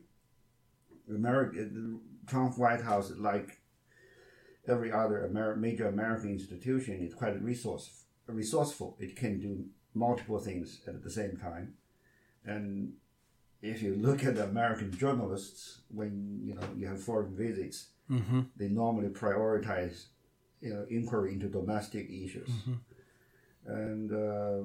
America, 1.09 1.65
the 1.65 2.01
Trump 2.27 2.59
White 2.59 2.81
House, 2.81 3.13
like 3.17 3.61
every 4.67 4.91
other 4.91 5.27
Amer- 5.27 5.57
major 5.57 5.87
American 5.89 6.31
institution, 6.31 7.03
is 7.03 7.15
quite 7.15 7.41
resource 7.43 8.05
resourceful. 8.27 8.97
It 8.99 9.17
can 9.17 9.41
do 9.41 9.65
multiple 9.95 10.39
things 10.39 10.81
at 10.87 11.03
the 11.03 11.11
same 11.11 11.37
time, 11.37 11.75
and 12.45 12.93
if 13.61 13.83
you 13.83 13.95
look 13.95 14.25
at 14.25 14.35
the 14.37 14.45
American 14.45 14.91
journalists, 14.97 15.81
when 15.89 16.41
you 16.43 16.55
know 16.55 16.67
you 16.77 16.87
have 16.87 17.03
foreign 17.03 17.35
visits, 17.37 17.89
Mm-hmm. 18.11 18.41
they 18.57 18.69
normally 18.69 19.09
prioritize 19.09 20.07
you 20.61 20.75
know 20.75 20.85
inquiry 20.91 21.33
into 21.33 21.49
domestic 21.49 22.11
issues, 22.11 22.51
and 23.67 24.13
uh, 24.13 24.65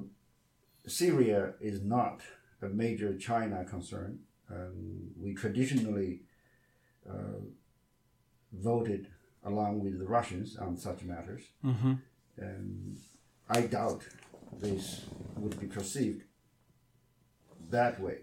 Syria 0.86 1.54
is 1.60 1.82
not 1.82 2.20
a 2.60 2.66
major 2.68 3.16
China 3.16 3.64
concern. 3.64 4.18
Um, 4.50 5.10
we 5.18 5.34
traditionally 5.34 6.22
uh, 7.08 7.40
voted 8.52 9.08
along 9.44 9.80
with 9.84 9.98
the 9.98 10.06
Russians 10.06 10.56
on 10.56 10.76
such 10.76 11.02
matters, 11.04 11.42
Mm-hmm. 11.64 11.92
and 12.38 12.96
I 13.50 13.62
doubt 13.62 14.02
this 14.58 15.06
would 15.36 15.58
be 15.60 15.66
perceived 15.66 16.24
that 17.70 18.00
way. 18.00 18.18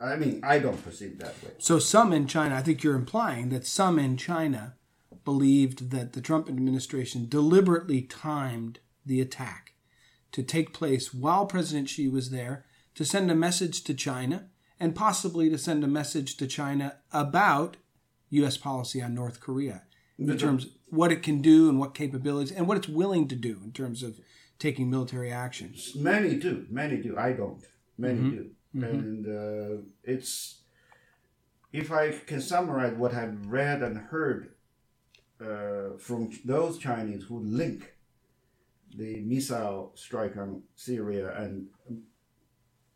I 0.00 0.16
mean, 0.16 0.40
I 0.42 0.58
don't 0.58 0.82
perceive 0.82 1.18
that 1.18 1.42
way. 1.42 1.50
So 1.58 1.78
some 1.78 2.12
in 2.12 2.26
China, 2.26 2.54
I 2.54 2.62
think 2.62 2.82
you're 2.82 2.94
implying 2.94 3.50
that 3.50 3.66
some 3.66 3.98
in 3.98 4.16
China 4.16 4.74
believed 5.24 5.90
that 5.90 6.14
the 6.14 6.20
Trump 6.20 6.48
administration 6.48 7.28
deliberately 7.28 8.02
timed 8.02 8.78
the 9.04 9.20
attack 9.20 9.74
to 10.32 10.42
take 10.42 10.72
place 10.72 11.12
while 11.12 11.46
President 11.46 11.88
Xi 11.88 12.08
was 12.08 12.30
there 12.30 12.64
to 12.94 13.04
send 13.04 13.30
a 13.30 13.34
message 13.34 13.82
to 13.84 13.94
China 13.94 14.48
and 14.78 14.94
possibly 14.94 15.50
to 15.50 15.58
send 15.58 15.84
a 15.84 15.88
message 15.88 16.36
to 16.38 16.46
China 16.46 16.96
about 17.12 17.76
U.S. 18.30 18.56
policy 18.56 19.02
on 19.02 19.14
North 19.14 19.40
Korea 19.40 19.82
in 20.18 20.36
terms 20.38 20.64
of 20.64 20.70
what 20.88 21.12
it 21.12 21.22
can 21.22 21.40
do 21.40 21.68
and 21.68 21.78
what 21.78 21.94
capabilities 21.94 22.52
and 22.52 22.66
what 22.68 22.76
it's 22.76 22.88
willing 22.88 23.26
to 23.28 23.34
do 23.34 23.60
in 23.64 23.72
terms 23.72 24.02
of 24.02 24.20
taking 24.60 24.88
military 24.88 25.32
action. 25.32 25.74
Many 25.96 26.36
do. 26.36 26.66
Many 26.70 26.98
do. 26.98 27.18
I 27.18 27.32
don't. 27.32 27.64
Many 27.98 28.30
do. 28.30 28.50
And 28.72 29.26
uh, 29.26 29.82
it's 30.04 30.60
if 31.72 31.90
I 31.90 32.12
can 32.26 32.40
summarize 32.40 32.94
what 32.96 33.14
I've 33.14 33.46
read 33.46 33.82
and 33.82 33.96
heard 33.96 34.54
uh, 35.40 35.98
from 35.98 36.30
those 36.44 36.78
Chinese 36.78 37.24
who 37.24 37.40
link 37.40 37.94
the 38.96 39.20
missile 39.20 39.92
strike 39.94 40.36
on 40.36 40.62
Syria 40.76 41.34
and 41.36 41.68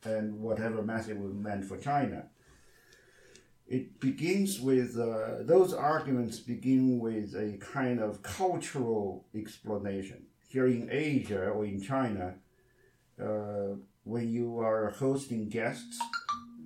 and 0.05 0.38
whatever 0.38 0.83
message 0.83 1.16
was 1.16 1.33
meant 1.33 1.64
for 1.64 1.79
China. 1.79 2.27
It 3.66 3.98
begins 3.98 4.61
with 4.61 4.98
uh, 4.98 5.42
those 5.42 5.72
arguments 5.72 6.38
begin 6.38 6.98
with 6.98 7.35
a 7.35 7.57
kind 7.59 8.00
of 8.00 8.22
cultural 8.22 9.24
explanation. 9.35 10.27
Here 10.55 10.69
in 10.69 10.88
Asia 10.88 11.49
or 11.49 11.64
in 11.64 11.81
China, 11.83 12.27
uh, 13.21 13.75
when 14.05 14.29
you 14.33 14.61
are 14.61 14.90
hosting 14.90 15.49
guests, 15.49 15.99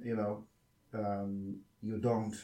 you 0.04 0.14
know, 0.14 0.44
um, 0.92 1.60
you 1.82 1.96
don't 1.96 2.34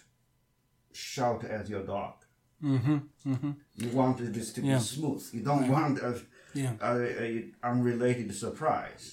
shout 0.92 1.44
at 1.44 1.68
your 1.68 1.82
dog. 1.84 2.14
Mm-hmm. 2.62 2.98
Mm-hmm. 3.30 3.50
You 3.74 3.88
want 3.90 4.16
this 4.32 4.54
to 4.54 4.62
Yeah. 4.62 4.78
be 4.78 4.84
smooth. 4.84 5.22
You 5.34 5.42
don't 5.50 5.68
want 5.68 5.98
a, 5.98 6.12
Yeah. 6.54 6.74
a, 6.80 6.92
a 7.26 7.28
unrelated 7.62 8.34
surprise. 8.34 9.04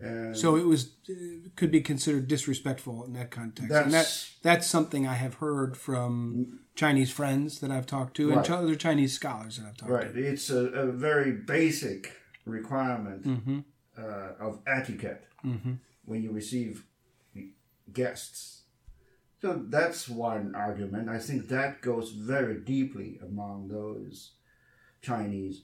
And 0.00 0.36
So 0.36 0.56
it 0.56 0.66
was 0.66 0.92
uh, 1.08 1.12
could 1.56 1.70
be 1.70 1.80
considered 1.80 2.28
disrespectful 2.28 3.04
in 3.04 3.12
that 3.14 3.30
context, 3.30 3.60
and 3.62 3.70
that 3.70 3.90
That's- 3.90 4.36
that's 4.42 4.66
something 4.66 5.06
I 5.06 5.14
have 5.14 5.34
heard 5.34 5.76
from 5.76 6.60
Chinese 6.74 7.10
friends 7.10 7.60
that 7.60 7.70
I've 7.70 7.86
talked 7.86 8.16
to 8.18 8.28
and 8.28 8.36
Right. 8.36 8.46
Ch- 8.46 8.50
other 8.50 8.74
Chinese 8.76 9.14
scholars 9.14 9.56
that 9.56 9.66
I've 9.66 9.76
talked 9.78 9.90
right, 9.92 10.12
to. 10.12 10.20
Right, 10.20 10.32
it's 10.32 10.50
a, 10.50 10.66
a 10.66 10.86
very 10.92 11.32
basic 11.32 12.12
requirement 12.44 13.24
Mm-hmm. 13.24 13.58
uh, 13.98 14.46
of 14.46 14.60
etiquette 14.66 15.24
Mm-hmm. 15.44 15.74
when 16.04 16.22
you 16.22 16.30
receive 16.32 16.84
guests. 17.92 18.62
So 19.40 19.62
that's 19.68 20.08
one 20.08 20.54
argument. 20.54 21.08
I 21.08 21.18
think 21.18 21.48
that 21.48 21.80
goes 21.82 22.10
very 22.12 22.58
deeply 22.60 23.18
among 23.22 23.68
those 23.68 24.32
Chinese 25.02 25.62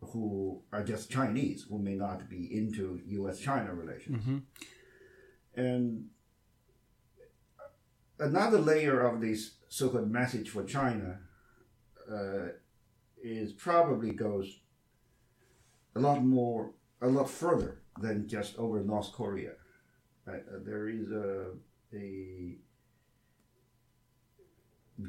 who 0.00 0.62
are 0.72 0.82
just 0.82 1.10
Chinese, 1.10 1.66
who 1.68 1.78
may 1.78 1.94
not 1.94 2.28
be 2.28 2.48
into 2.56 3.00
U.S. 3.06 3.38
China 3.38 3.74
relations. 3.74 4.24
Mm-hmm. 4.24 4.38
And 5.60 6.06
another 8.18 8.58
layer 8.58 9.00
of 9.00 9.20
this 9.20 9.54
so 9.68 9.88
called 9.88 10.10
message 10.10 10.50
for 10.50 10.64
China 10.64 11.18
uh, 12.10 12.48
is 13.22 13.52
probably 13.52 14.12
goes 14.12 14.60
a 15.96 16.00
lot 16.00 16.24
more, 16.24 16.72
a 17.02 17.08
lot 17.08 17.28
further 17.28 17.82
than 18.00 18.28
just 18.28 18.56
over 18.56 18.80
North 18.80 19.12
Korea. 19.12 19.52
Uh, 20.26 20.32
uh, 20.32 20.36
there 20.64 20.88
is 20.88 21.10
a, 21.10 21.46
a 21.94 22.56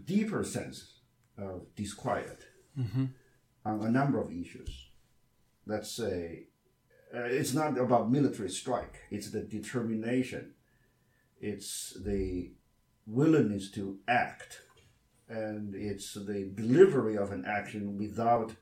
deeper 0.06 0.44
sense 0.44 0.94
of 1.38 1.64
disquiet 1.76 2.44
Mm-hmm. 2.80 3.06
On 3.66 3.82
a 3.86 3.92
number 3.92 4.20
of 4.22 4.32
issues. 4.32 4.88
Let's 5.66 5.92
say 5.92 6.48
uh, 7.14 7.20
it's 7.24 7.54
not 7.54 7.78
about 7.78 8.12
military 8.12 8.50
strike, 8.50 9.00
it's 9.12 9.32
the 9.32 9.42
determination, 9.42 10.54
it's 11.40 11.98
the 12.04 12.52
willingness 13.06 13.72
to 13.72 14.00
act, 14.08 14.62
and 15.28 15.74
it's 15.76 16.14
the 16.14 16.52
delivery 16.54 17.18
of 17.18 17.32
an 17.32 17.46
action 17.46 17.98
without 17.98 18.56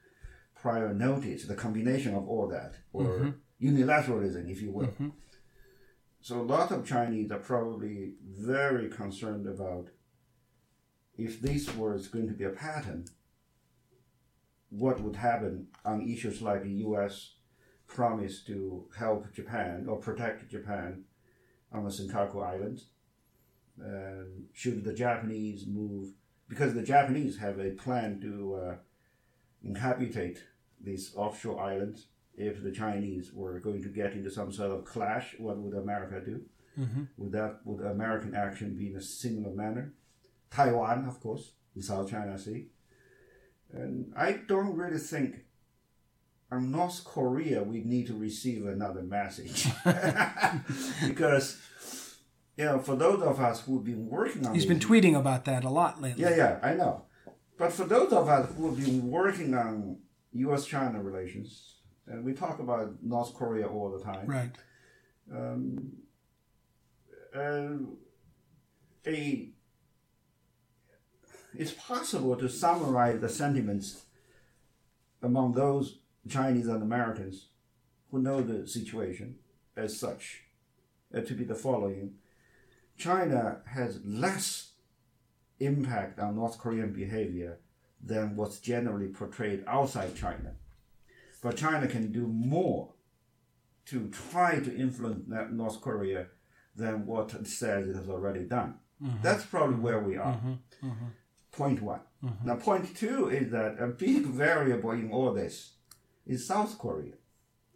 prior 0.56 0.94
notice, 0.94 1.46
the 1.46 1.56
combination 1.56 2.16
of 2.16 2.28
all 2.28 2.48
that, 2.48 2.76
or 2.94 3.36
unilateralism, 3.62 4.50
if 4.50 4.62
you 4.62 4.72
will. 4.72 4.88
Mhm. 4.88 5.12
So 6.22 6.42
a 6.42 6.44
lot 6.44 6.72
of 6.72 6.86
Chinese 6.86 7.32
are 7.32 7.40
probably 7.40 8.16
very 8.22 8.90
concerned 8.90 9.48
about 9.48 9.90
if 11.18 11.40
this 11.42 11.74
was 11.76 12.08
going 12.08 12.28
to 12.28 12.34
be 12.34 12.44
a 12.44 12.50
pattern, 12.50 13.06
what 14.70 15.02
would 15.02 15.16
happen 15.16 15.68
on 15.86 16.02
issues 16.02 16.42
like 16.42 16.64
the 16.64 16.72
U.S. 16.88 17.34
promise 17.88 18.44
to 18.46 18.86
help 18.98 19.34
Japan 19.34 19.86
or 19.88 19.98
protect 19.98 20.50
Japan 20.50 21.04
on 21.72 21.84
the 21.84 21.90
Senkaku 21.90 22.44
Islands, 22.44 22.88
and 23.80 24.46
should 24.54 24.84
the 24.84 24.94
Japanese 24.94 25.66
move 25.68 26.14
because 26.50 26.74
the 26.74 26.82
Japanese 26.82 27.38
have 27.38 27.60
a 27.60 27.72
plan 27.72 28.20
to 28.22 28.56
uh, 28.56 28.76
inhabitate 29.66 30.40
these 30.82 31.14
offshore 31.16 31.62
islands. 31.62 32.08
If 32.38 32.64
the 32.64 32.72
Chinese 32.72 33.34
were 33.34 33.60
going 33.60 33.82
to 33.82 33.90
get 33.90 34.14
into 34.14 34.30
some 34.30 34.52
sort 34.52 34.72
of 34.72 34.86
clash, 34.86 35.36
what 35.40 35.58
would 35.58 35.74
America 35.74 36.22
do? 36.24 36.42
Mm-hmm. 36.80 37.04
Would 37.18 37.32
that 37.32 37.62
would 37.66 37.84
American 37.84 38.36
action 38.36 38.76
be 38.78 38.92
in 38.92 38.96
a 38.96 39.02
similar 39.02 39.54
manner? 39.54 39.94
Taiwan, 40.52 41.06
of 41.08 41.20
course, 41.20 41.54
in 41.76 41.82
South 41.82 42.10
China 42.12 42.38
Sea. 42.38 42.68
And 43.74 44.14
I 44.16 44.32
don't 44.48 44.76
really 44.76 44.98
think 45.00 45.46
on 46.52 46.72
North 46.72 47.04
Korea 47.04 47.62
we 47.64 47.84
need 47.84 48.08
to 48.08 48.14
receive 48.18 48.66
another 48.66 49.02
message. 49.04 49.68
because, 51.08 51.62
you 52.56 52.66
know, 52.66 52.80
for 52.80 52.96
those 52.96 53.22
of 53.22 53.40
us 53.40 53.62
who've 53.62 53.84
been 53.84 54.08
working 54.08 54.46
on 54.48 54.54
He's 54.56 54.66
been 54.66 54.80
these- 54.80 54.88
tweeting 54.88 55.18
about 55.18 55.46
that 55.46 55.64
a 55.64 55.70
lot 55.70 56.02
lately. 56.02 56.24
Yeah, 56.24 56.36
yeah, 56.36 56.60
I 56.64 56.74
know. 56.74 57.04
But 57.58 57.74
for 57.74 57.86
those 57.86 58.14
of 58.14 58.28
us 58.30 58.50
who 58.56 58.68
have 58.74 58.78
been 58.84 59.10
working 59.10 59.54
on 59.56 59.98
U.S. 60.34 60.66
China 60.66 61.02
relations, 61.02 61.76
and 62.06 62.24
we 62.24 62.34
talk 62.34 62.60
about 62.60 63.04
North 63.04 63.34
Korea 63.34 63.68
all 63.68 63.90
the 63.92 64.04
time, 64.04 64.28
Right. 64.28 64.52
um, 65.34 65.92
uh, 67.36 67.68
a 69.08 69.50
it's 71.58 71.72
possible 71.72 72.36
to 72.36 72.50
summarize 72.50 73.20
the 73.20 73.30
sentiments 73.30 74.04
among 75.22 75.54
those 75.54 76.00
Chinese 76.30 76.68
and 76.68 76.84
Americans 76.84 77.48
who 78.12 78.20
know 78.20 78.42
the 78.42 78.68
situation 78.68 79.36
as 79.76 80.00
such 80.00 80.44
uh, 81.16 81.22
to 81.22 81.34
be 81.34 81.44
the 81.44 81.56
following 81.56 82.16
China 82.98 83.62
has 83.66 84.00
less 84.04 84.72
impact 85.60 86.20
on 86.20 86.36
North 86.36 86.58
Korean 86.58 86.92
behavior 86.94 87.60
than 88.04 88.36
what's 88.36 88.60
generally 88.60 89.08
portrayed 89.08 89.64
outside 89.68 90.16
China. 90.16 90.54
But 91.42 91.58
China 91.58 91.88
can 91.88 92.12
do 92.12 92.28
more 92.28 92.94
to 93.88 94.10
try 94.10 94.60
to 94.60 94.76
influence 94.76 95.24
North 95.52 95.82
Korea 95.82 96.28
than 96.76 97.06
what 97.06 97.34
it 97.34 97.48
says 97.48 97.88
it 97.88 97.96
has 97.96 98.10
already 98.10 98.44
done. 98.44 98.76
Mm-hmm. 99.02 99.18
That's 99.22 99.46
probably 99.46 99.78
where 99.78 100.00
we 100.00 100.18
are. 100.18 100.34
Mm-hmm. 100.34 100.88
Mm-hmm. 100.88 101.06
Point 101.58 101.82
one. 101.82 102.02
Now, 102.46 102.56
point 102.56 102.96
two 102.96 103.30
is 103.30 103.52
that 103.52 103.78
a 103.80 103.88
big 103.88 104.28
variable 104.28 104.92
in 104.92 105.10
all 105.12 105.34
this 105.34 105.74
is 106.28 106.46
South 106.46 106.78
Korea, 106.78 107.16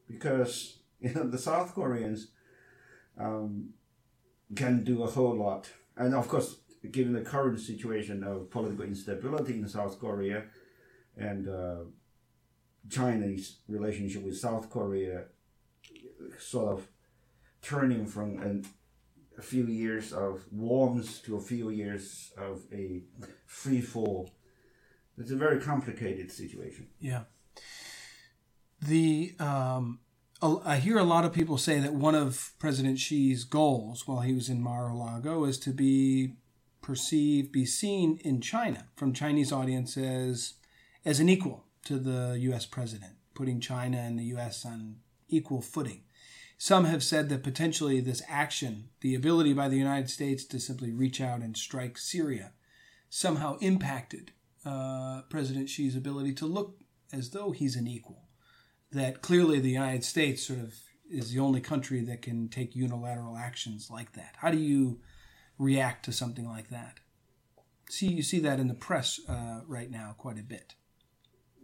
because 0.07 0.77
you 0.99 1.11
know 1.13 1.23
the 1.27 1.39
South 1.39 1.73
Koreans 1.73 2.27
um, 3.19 3.71
can 4.55 4.83
do 4.83 5.01
a 5.01 5.07
whole 5.07 5.35
lot, 5.35 5.71
and 5.97 6.13
of 6.13 6.27
course, 6.27 6.57
given 6.91 7.13
the 7.13 7.21
current 7.21 7.59
situation 7.59 8.23
of 8.23 8.51
political 8.51 8.85
instability 8.85 9.53
in 9.53 9.67
South 9.67 9.99
Korea, 9.99 10.43
and 11.17 11.49
uh, 11.49 11.85
China's 12.87 13.61
relationship 13.67 14.21
with 14.21 14.37
South 14.37 14.69
Korea, 14.69 15.23
sort 16.37 16.73
of 16.73 16.87
turning 17.63 18.05
from 18.05 18.37
an, 18.43 18.63
a 19.37 19.41
few 19.41 19.65
years 19.65 20.13
of 20.13 20.45
warmth 20.51 21.23
to 21.23 21.35
a 21.37 21.41
few 21.41 21.69
years 21.69 22.31
of 22.37 22.63
a 22.71 23.03
free 23.45 23.81
fall. 23.81 24.31
It's 25.17 25.31
a 25.31 25.35
very 25.35 25.59
complicated 25.59 26.31
situation. 26.31 26.87
Yeah. 26.99 27.23
The 28.81 29.35
um, 29.39 29.99
I 30.41 30.77
hear 30.77 30.97
a 30.97 31.03
lot 31.03 31.23
of 31.23 31.33
people 31.33 31.59
say 31.59 31.79
that 31.79 31.93
one 31.93 32.15
of 32.15 32.53
President 32.57 32.97
Xi's 32.97 33.43
goals 33.43 34.07
while 34.07 34.21
he 34.21 34.33
was 34.33 34.49
in 34.49 34.59
Mar-a-Lago 34.59 35.45
is 35.45 35.59
to 35.59 35.69
be 35.69 36.33
perceived, 36.81 37.51
be 37.51 37.65
seen 37.65 38.19
in 38.23 38.41
China 38.41 38.87
from 38.95 39.13
Chinese 39.13 39.51
audiences 39.51 40.55
as 41.05 41.19
an 41.19 41.29
equal 41.29 41.65
to 41.85 41.99
the 41.99 42.37
U.S. 42.39 42.65
president, 42.65 43.13
putting 43.35 43.59
China 43.59 43.97
and 43.97 44.17
the 44.17 44.23
U.S. 44.25 44.65
on 44.65 44.97
equal 45.29 45.61
footing. 45.61 46.01
Some 46.61 46.85
have 46.85 47.03
said 47.03 47.29
that 47.29 47.41
potentially 47.41 48.01
this 48.01 48.21
action, 48.29 48.89
the 48.99 49.15
ability 49.15 49.51
by 49.51 49.67
the 49.67 49.79
United 49.79 50.11
States 50.11 50.45
to 50.45 50.59
simply 50.59 50.91
reach 50.91 51.19
out 51.19 51.39
and 51.39 51.57
strike 51.57 51.97
Syria, 51.97 52.51
somehow 53.09 53.57
impacted 53.61 54.31
uh, 54.63 55.23
President 55.27 55.71
Xi's 55.71 55.95
ability 55.95 56.35
to 56.35 56.45
look 56.45 56.79
as 57.11 57.31
though 57.31 57.49
he's 57.49 57.75
an 57.75 57.87
equal. 57.87 58.27
That 58.91 59.23
clearly 59.23 59.59
the 59.59 59.71
United 59.71 60.03
States 60.03 60.45
sort 60.45 60.59
of 60.59 60.75
is 61.09 61.33
the 61.33 61.39
only 61.39 61.61
country 61.61 62.01
that 62.01 62.21
can 62.21 62.47
take 62.47 62.75
unilateral 62.75 63.37
actions 63.37 63.89
like 63.89 64.13
that. 64.13 64.35
How 64.37 64.51
do 64.51 64.59
you 64.59 64.99
react 65.57 66.05
to 66.05 66.11
something 66.11 66.47
like 66.47 66.69
that? 66.69 66.99
See, 67.89 68.09
you 68.09 68.21
see 68.21 68.37
that 68.37 68.59
in 68.59 68.67
the 68.67 68.75
press 68.75 69.19
uh, 69.27 69.61
right 69.65 69.89
now 69.89 70.13
quite 70.15 70.37
a 70.37 70.43
bit. 70.43 70.75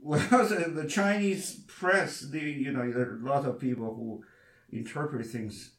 Well, 0.02 0.20
the, 0.30 0.88
Chinese 0.90 1.54
press, 1.68 2.22
the 2.22 2.40
you 2.40 2.72
know, 2.72 2.92
there 2.92 3.12
are 3.12 3.20
a 3.22 3.24
lot 3.24 3.46
of 3.46 3.60
people 3.60 3.94
who 3.94 4.24
interpret 4.72 5.26
things 5.26 5.72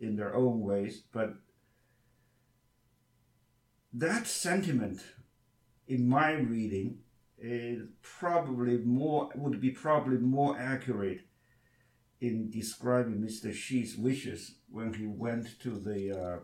in 0.00 0.16
their 0.16 0.34
own 0.34 0.60
ways, 0.60 1.02
but 1.12 1.34
that 3.92 4.26
sentiment, 4.26 5.00
in 5.88 6.08
my 6.08 6.32
reading, 6.32 6.98
is 7.38 7.82
probably 8.02 8.78
more 8.78 9.30
would 9.34 9.60
be 9.60 9.70
probably 9.70 10.18
more 10.18 10.56
accurate 10.58 11.20
in 12.20 12.50
describing 12.50 13.14
Mr. 13.20 13.52
Xi's 13.52 13.96
wishes 13.96 14.56
when 14.70 14.92
he 14.94 15.06
went 15.06 15.58
to 15.60 15.70
the 15.78 16.12
uh, 16.12 16.38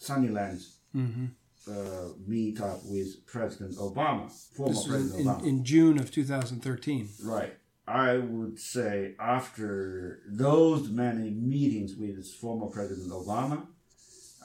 Sunnylands 0.00 0.76
Mm-hmm. 0.94 1.24
uh, 1.68 2.10
meet 2.24 2.60
up 2.60 2.78
with 2.84 3.26
President 3.26 3.74
Obama, 3.78 4.30
former 4.30 4.72
This 4.74 4.86
President 4.86 5.20
in, 5.20 5.26
Obama. 5.26 5.44
in 5.44 5.64
June 5.64 5.98
of 5.98 6.12
2013. 6.12 7.08
Right. 7.24 7.56
I 7.86 8.16
would 8.18 8.58
say 8.58 9.14
after 9.20 10.20
those 10.26 10.88
many 10.88 11.30
meetings 11.30 11.94
with 11.96 12.26
former 12.26 12.66
President 12.66 13.10
Obama, 13.12 13.66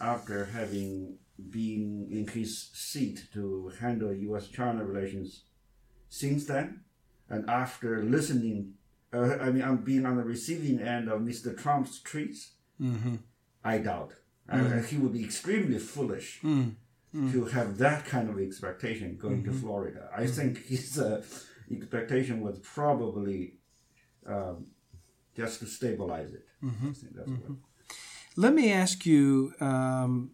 after 0.01 0.45
having 0.45 1.15
been 1.49 2.07
in 2.11 2.27
his 2.27 2.69
seat 2.73 3.27
to 3.33 3.71
handle 3.79 4.13
U.S.-China 4.13 4.85
relations 4.87 5.43
since 6.09 6.45
then, 6.45 6.81
and 7.29 7.49
after 7.49 8.03
listening, 8.03 8.73
uh, 9.13 9.37
I 9.39 9.51
mean, 9.51 9.63
I'm 9.63 9.77
being 9.77 10.05
on 10.05 10.17
the 10.17 10.23
receiving 10.23 10.79
end 10.81 11.07
of 11.09 11.21
Mr. 11.21 11.57
Trump's 11.57 12.01
tweets, 12.03 12.49
Mm-hmm. 12.81 13.15
I 13.63 13.79
doubt. 13.79 14.13
Uh, 14.49 14.81
he 14.81 14.95
would 14.97 15.11
be 15.13 15.23
extremely 15.25 15.79
foolish 15.79 16.39
Mm. 16.43 17.31
to 17.33 17.45
have 17.45 17.77
that 17.79 18.05
kind 18.05 18.29
of 18.29 18.39
expectation 18.39 19.17
going 19.17 19.43
to 19.43 19.51
Florida. 19.51 20.09
I 20.15 20.27
think 20.27 20.65
his 20.67 20.97
uh, 20.99 21.23
expectation 21.77 22.41
was 22.41 22.59
probably 22.59 23.55
um, 24.25 24.67
just 25.35 25.59
to 25.59 25.65
stabilize 25.65 26.33
it. 26.33 26.45
I 26.63 26.69
think 26.93 27.15
that's 27.15 27.29
what. 27.29 27.57
Let 28.35 28.53
me 28.53 28.71
ask 28.71 29.05
you 29.05 29.53
um, 29.59 30.31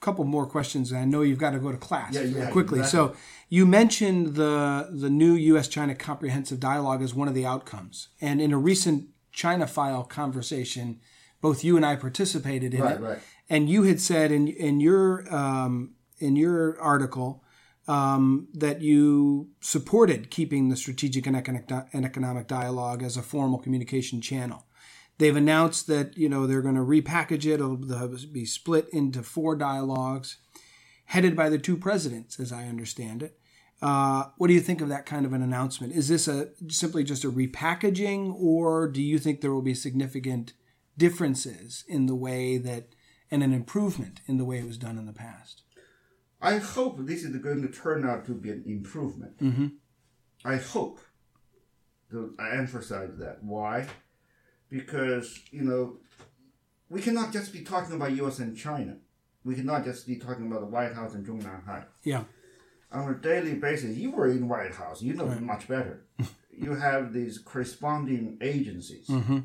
a 0.00 0.04
couple 0.04 0.24
more 0.24 0.46
questions. 0.46 0.92
I 0.92 1.04
know 1.04 1.22
you've 1.22 1.38
got 1.38 1.50
to 1.52 1.58
go 1.58 1.70
to 1.72 1.78
class 1.78 2.14
Yeah, 2.14 2.22
yeah, 2.22 2.50
quickly. 2.50 2.80
exactly. 2.80 3.14
So 3.14 3.16
you 3.48 3.66
mentioned 3.66 4.34
the 4.34 4.88
the 4.90 5.10
new 5.10 5.34
U.S.-China 5.34 5.98
comprehensive 5.98 6.60
dialogue 6.60 7.02
as 7.02 7.14
one 7.14 7.28
of 7.28 7.34
the 7.34 7.46
outcomes, 7.46 8.08
and 8.20 8.40
in 8.40 8.52
a 8.52 8.58
recent 8.58 9.08
ChinaFile 9.34 10.08
conversation, 10.08 11.00
both 11.40 11.62
you 11.64 11.76
and 11.76 11.84
I 11.84 11.96
participated 11.96 12.74
in 12.74 12.80
Right, 12.82 12.96
it. 12.96 13.00
right. 13.00 13.18
And 13.48 13.68
you 13.70 13.84
had 13.84 14.00
said 14.00 14.32
in 14.32 14.48
in 14.48 14.80
your 14.80 15.32
um, 15.34 15.94
in 16.18 16.36
your 16.36 16.80
article 16.80 17.42
um, 17.88 18.48
that 18.52 18.80
you 18.82 19.48
supported 19.60 20.30
keeping 20.30 20.68
the 20.68 20.76
strategic 20.76 21.26
and 21.26 21.36
economic, 21.36 21.86
and 21.92 22.04
economic 22.04 22.48
dialogue 22.48 23.02
as 23.02 23.16
a 23.16 23.22
formal 23.22 23.58
communication 23.58 24.20
channel. 24.20 24.66
They've 25.18 25.36
announced 25.36 25.86
that 25.86 26.16
you 26.16 26.28
know 26.28 26.46
they're 26.46 26.62
going 26.62 26.74
to 26.74 26.80
repackage 26.80 27.46
it. 27.46 27.54
It'll 27.54 27.76
be 27.76 28.44
split 28.44 28.88
into 28.92 29.22
four 29.22 29.56
dialogues, 29.56 30.38
headed 31.06 31.36
by 31.36 31.48
the 31.48 31.58
two 31.58 31.76
presidents, 31.76 32.38
as 32.38 32.52
I 32.52 32.66
understand 32.66 33.22
it. 33.22 33.38
Uh, 33.80 34.24
what 34.38 34.48
do 34.48 34.54
you 34.54 34.60
think 34.60 34.80
of 34.80 34.88
that 34.88 35.06
kind 35.06 35.26
of 35.26 35.32
an 35.32 35.42
announcement? 35.42 35.94
Is 35.94 36.08
this 36.08 36.26
a 36.28 36.48
simply 36.68 37.04
just 37.04 37.24
a 37.24 37.30
repackaging, 37.30 38.34
or 38.38 38.88
do 38.88 39.02
you 39.02 39.18
think 39.18 39.40
there 39.40 39.52
will 39.52 39.62
be 39.62 39.74
significant 39.74 40.54
differences 40.98 41.84
in 41.86 42.06
the 42.06 42.14
way 42.14 42.58
that 42.58 42.94
and 43.30 43.42
an 43.42 43.52
improvement 43.52 44.20
in 44.26 44.38
the 44.38 44.44
way 44.44 44.58
it 44.58 44.66
was 44.66 44.78
done 44.78 44.98
in 44.98 45.06
the 45.06 45.12
past? 45.12 45.62
I 46.46 46.58
hope 46.58 46.98
this 47.00 47.24
is 47.24 47.36
going 47.38 47.62
to 47.62 47.68
turn 47.68 48.08
out 48.08 48.24
to 48.26 48.32
be 48.32 48.50
an 48.50 48.62
improvement. 48.66 49.36
Mm-hmm. 49.40 49.66
I 50.44 50.56
hope. 50.56 51.00
I 52.38 52.50
emphasize 52.52 53.10
that. 53.18 53.42
Why? 53.42 53.88
Because, 54.70 55.40
you 55.50 55.62
know, 55.62 55.96
we 56.88 57.02
cannot 57.02 57.32
just 57.32 57.52
be 57.52 57.62
talking 57.62 57.96
about 57.96 58.12
US 58.12 58.38
and 58.38 58.56
China. 58.56 58.96
We 59.44 59.56
cannot 59.56 59.84
just 59.84 60.06
be 60.06 60.16
talking 60.16 60.46
about 60.46 60.60
the 60.60 60.66
White 60.66 60.92
House 60.94 61.14
and 61.14 61.26
Zhongnanhai. 61.26 61.84
Yeah. 62.04 62.22
On 62.92 63.12
a 63.12 63.14
daily 63.14 63.54
basis, 63.54 63.96
you 63.96 64.12
were 64.12 64.30
in 64.30 64.48
White 64.48 64.72
House, 64.72 65.02
you 65.02 65.14
know 65.14 65.26
much 65.40 65.66
better. 65.66 66.06
you 66.56 66.76
have 66.76 67.12
these 67.12 67.38
corresponding 67.38 68.38
agencies. 68.40 69.08
Mm-hmm. 69.08 69.38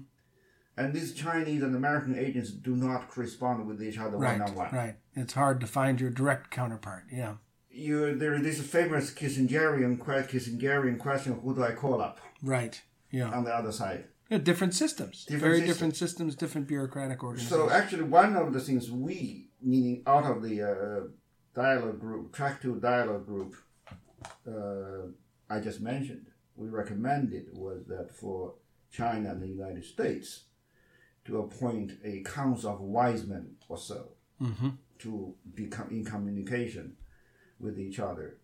And 0.82 0.94
these 0.96 1.14
Chinese 1.14 1.62
and 1.62 1.76
American 1.76 2.18
agents 2.18 2.50
do 2.50 2.76
not 2.76 3.08
correspond 3.10 3.68
with 3.68 3.84
each 3.84 4.00
other 4.00 4.18
Right. 4.18 4.40
one 4.40 4.50
on 4.50 4.56
one. 4.56 4.72
Right. 4.74 4.96
It's 5.16 5.34
hard 5.34 5.60
to 5.62 5.68
find 5.68 6.02
your 6.02 6.10
direct 6.10 6.50
counterpart. 6.50 7.04
Yeah. 7.12 7.36
You, 7.70 8.16
there 8.16 8.34
is 8.34 8.42
this 8.42 8.60
famous 8.62 9.14
Kissingerian, 9.14 10.00
Kissingerian 10.00 10.98
question 10.98 11.40
who 11.42 11.54
do 11.54 11.64
I 11.64 11.74
call 11.74 12.02
up 12.02 12.20
Right. 12.42 12.82
Yeah. 13.12 13.30
on 13.30 13.44
the 13.44 13.54
other 13.54 13.72
side? 13.72 14.06
Yeah, 14.30 14.40
different 14.40 14.74
systems. 14.74 15.26
Different 15.26 15.42
Very 15.44 15.58
systems. 15.60 15.76
different 15.76 15.96
systems, 15.98 16.36
different 16.36 16.68
bureaucratic 16.68 17.22
organizations. 17.24 17.50
So 17.56 17.70
actually, 17.70 18.04
one 18.04 18.36
of 18.36 18.52
the 18.54 18.60
things 18.62 18.90
we, 18.90 19.50
meaning 19.62 20.02
out 20.08 20.24
of 20.26 20.42
the 20.42 20.56
uh, 20.64 21.08
dialogue 21.54 22.00
group, 22.00 22.34
track 22.34 22.62
two 22.62 22.80
dialogue 22.80 23.26
group, 23.28 23.56
uh, 24.48 25.08
I 25.50 25.60
just 25.60 25.82
mentioned, 25.82 26.28
we 26.56 26.70
recommended 26.70 27.50
was 27.54 27.86
that 27.88 28.10
for 28.12 28.56
China 28.92 29.32
and 29.32 29.42
the 29.42 29.48
United 29.48 29.84
States 29.86 30.46
to 31.26 31.40
appoint 31.40 31.92
a 32.04 32.22
council 32.24 32.74
of 32.74 32.82
wise 32.82 33.26
men 33.26 33.56
or 33.70 33.78
so 33.78 34.10
hmm 34.40 34.70
to 35.00 35.34
become 35.56 35.88
in 35.90 36.06
communication 36.06 36.96
with 37.60 37.80
each 37.80 37.98
other. 38.00 38.38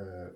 Uh, 0.00 0.28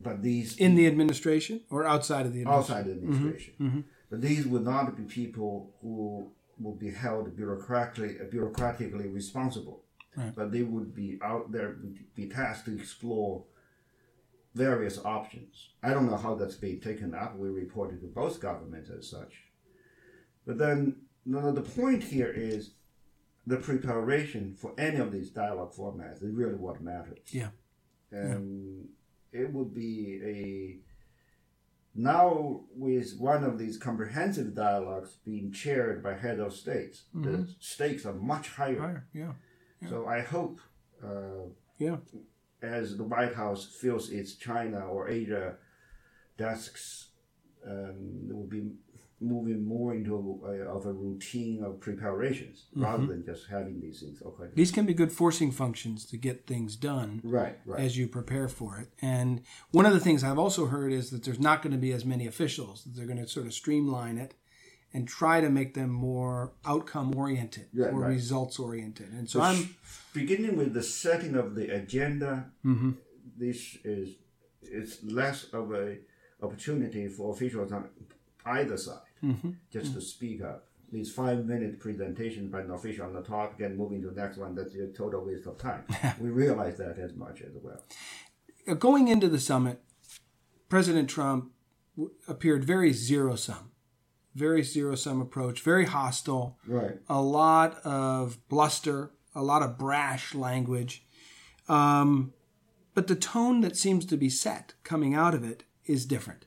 but 0.00 0.22
these 0.22 0.56
In 0.56 0.76
the 0.76 0.86
administration 0.86 1.60
or 1.70 1.84
outside 1.86 2.24
of 2.24 2.32
the 2.32 2.40
administration? 2.40 2.74
outside 2.76 2.86
the 2.86 2.92
administration. 2.92 3.54
mhm. 3.60 3.84
But 4.10 4.22
these 4.22 4.46
would 4.46 4.64
not 4.64 4.96
be 4.96 5.02
people 5.02 5.74
who 5.82 6.30
would 6.58 6.78
be 6.78 6.90
held 6.90 7.36
bureaucratically, 7.36 8.32
bureaucratically 8.32 9.12
responsible. 9.12 9.84
Right. 10.16 10.34
But 10.34 10.52
they 10.52 10.62
would 10.62 10.94
be 10.94 11.18
out 11.22 11.52
there, 11.52 11.76
be 12.14 12.26
tasked 12.30 12.64
to 12.66 12.74
explore 12.74 13.44
various 14.54 14.98
options. 15.04 15.68
I 15.82 15.90
don't 15.90 16.06
know 16.10 16.16
how 16.16 16.34
that's 16.34 16.56
being 16.56 16.80
taken 16.80 17.14
up. 17.14 17.36
We 17.36 17.48
reported 17.50 18.00
to 18.00 18.06
both 18.06 18.40
governments 18.40 18.88
as 18.90 19.08
such. 19.10 19.34
But 20.48 20.56
then 20.56 20.96
no, 21.26 21.52
the 21.52 21.60
point 21.60 22.02
here 22.04 22.32
is 22.34 22.70
the 23.46 23.58
preparation 23.58 24.54
for 24.54 24.72
any 24.78 24.96
of 24.96 25.12
these 25.12 25.28
dialogue 25.28 25.74
formats 25.74 26.22
is 26.22 26.32
really 26.32 26.54
what 26.54 26.80
matters. 26.80 27.18
Yeah. 27.30 27.50
And 28.10 28.88
it 29.30 29.52
would 29.52 29.74
be 29.74 30.20
a 30.24 30.78
now 31.94 32.62
with 32.74 33.18
one 33.18 33.44
of 33.44 33.58
these 33.58 33.76
comprehensive 33.76 34.54
dialogues 34.54 35.18
being 35.22 35.52
chaired 35.52 36.02
by 36.02 36.14
head 36.14 36.40
of 36.40 36.54
states, 36.54 37.02
mm-hmm. 37.14 37.30
the 37.30 37.54
stakes 37.60 38.06
are 38.06 38.14
much 38.14 38.48
higher. 38.48 38.80
Higher, 38.80 39.06
Yeah. 39.12 39.32
So 39.90 40.06
I 40.06 40.20
hope, 40.22 40.60
uh, 41.04 41.50
Yeah. 41.78 41.98
as 42.62 42.96
the 42.96 43.04
White 43.04 43.34
House 43.34 43.66
fills 43.66 44.10
its 44.10 44.34
China 44.34 44.86
or 44.88 45.08
Asia 45.08 45.58
desks, 46.38 47.10
um, 47.66 48.28
it 48.30 48.34
will 48.34 48.46
be 48.46 48.70
moving 49.20 49.64
more 49.64 49.94
into 49.94 50.14
a, 50.46 50.50
of 50.76 50.86
a 50.86 50.92
routine 50.92 51.62
of 51.64 51.80
preparations 51.80 52.66
rather 52.76 53.04
than 53.06 53.24
just 53.24 53.46
having 53.48 53.80
these 53.80 54.00
things 54.00 54.20
occur. 54.20 54.50
These 54.54 54.70
can 54.70 54.86
be 54.86 54.94
good 54.94 55.10
forcing 55.12 55.50
functions 55.50 56.04
to 56.06 56.16
get 56.16 56.46
things 56.46 56.76
done 56.76 57.20
Right, 57.24 57.58
right. 57.66 57.80
as 57.80 57.98
you 57.98 58.06
prepare 58.06 58.48
for 58.48 58.78
it. 58.78 58.88
And 59.02 59.42
one 59.72 59.86
of 59.86 59.92
the 59.92 60.00
things 60.00 60.22
I've 60.22 60.38
also 60.38 60.66
heard 60.66 60.92
is 60.92 61.10
that 61.10 61.24
there's 61.24 61.40
not 61.40 61.62
going 61.62 61.72
to 61.72 61.78
be 61.78 61.92
as 61.92 62.04
many 62.04 62.26
officials, 62.28 62.84
that 62.84 62.94
they're 62.94 63.06
going 63.06 63.18
to 63.18 63.26
sort 63.28 63.46
of 63.46 63.52
streamline 63.54 64.18
it 64.18 64.34
and 64.94 65.06
try 65.08 65.40
to 65.40 65.50
make 65.50 65.74
them 65.74 65.90
more 65.90 66.52
outcome 66.64 67.14
oriented 67.14 67.66
Yeah, 67.72 67.86
or 67.86 68.00
right. 68.02 68.08
results 68.10 68.58
oriented. 68.58 69.12
And 69.12 69.28
so 69.28 69.40
So 69.40 69.44
I'm. 69.44 69.74
beginning 70.14 70.56
with 70.56 70.72
the 70.74 70.82
setting 70.82 71.34
of 71.34 71.54
the 71.56 71.68
agenda. 71.74 72.52
Mhm. 72.64 72.96
This 73.36 73.76
is 73.84 74.14
it's 74.62 75.02
less 75.02 75.44
of 75.52 75.72
a 75.72 75.98
opportunity 76.42 77.08
for 77.08 77.32
officials 77.34 77.72
on 77.72 77.88
either 78.46 78.76
side 78.76 79.00
Mm-hmm. 79.24 79.50
just 79.70 79.94
to 79.94 80.00
speak 80.00 80.42
up. 80.42 80.64
These 80.90 81.12
five 81.12 81.44
minute 81.44 81.78
presentations 81.80 82.50
by 82.50 82.60
an 82.62 82.70
official 82.70 83.04
on 83.06 83.12
the 83.12 83.22
topic 83.22 83.60
and 83.60 83.76
moving 83.76 84.00
to 84.02 84.08
the 84.10 84.20
next 84.20 84.38
one, 84.38 84.54
that's 84.54 84.74
a 84.74 84.86
total 84.88 85.24
waste 85.24 85.46
of 85.46 85.58
time. 85.58 85.84
we 86.20 86.30
realize 86.30 86.78
that 86.78 86.98
as 86.98 87.14
much 87.14 87.42
as 87.42 87.52
well. 87.62 87.82
Uh, 88.66 88.74
going 88.74 89.08
into 89.08 89.28
the 89.28 89.38
summit, 89.38 89.80
President 90.68 91.08
Trump 91.10 91.50
w- 91.96 92.14
appeared 92.26 92.64
very 92.64 92.92
zero 92.92 93.34
sum, 93.36 93.70
very 94.34 94.62
zero 94.62 94.94
sum 94.94 95.20
approach, 95.20 95.60
very 95.62 95.84
hostile, 95.84 96.58
Right. 96.66 96.98
a 97.08 97.20
lot 97.20 97.80
of 97.84 98.38
bluster, 98.48 99.10
a 99.34 99.42
lot 99.42 99.62
of 99.62 99.76
brash 99.78 100.34
language. 100.34 101.04
Um, 101.68 102.32
but 102.94 103.06
the 103.08 103.14
tone 103.14 103.60
that 103.60 103.76
seems 103.76 104.06
to 104.06 104.16
be 104.16 104.30
set 104.30 104.72
coming 104.84 105.14
out 105.14 105.34
of 105.34 105.44
it 105.44 105.64
is 105.84 106.06
different. 106.06 106.46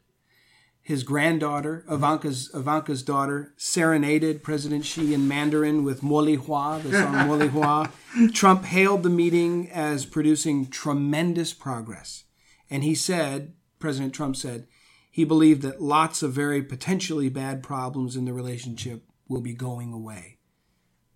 His 0.83 1.03
granddaughter, 1.03 1.85
Ivanka's 1.89 2.49
Ivanka's 2.55 3.03
daughter, 3.03 3.53
serenaded 3.55 4.41
President 4.43 4.83
Xi 4.83 5.13
in 5.13 5.27
Mandarin 5.27 5.83
with 5.83 6.01
Moli 6.01 6.37
Hua, 6.37 6.79
the 6.79 6.91
song 6.91 7.13
Moli 7.27 7.49
Hua. 7.49 7.91
Trump 8.34 8.65
hailed 8.65 9.03
the 9.03 9.09
meeting 9.09 9.69
as 9.69 10.05
producing 10.05 10.67
tremendous 10.67 11.53
progress. 11.53 12.23
And 12.69 12.84
he 12.84 12.95
said, 12.95 13.53
President 13.79 14.13
Trump 14.13 14.36
said, 14.36 14.67
he 15.11 15.23
believed 15.23 15.61
that 15.61 15.82
lots 15.82 16.23
of 16.23 16.32
very 16.34 16.61
potentially 16.63 17.29
bad 17.29 17.61
problems 17.61 18.15
in 18.15 18.25
the 18.25 18.34
relationship 18.34 19.03
will 19.27 19.41
be 19.41 19.53
going 19.53 19.93
away. 19.93 20.38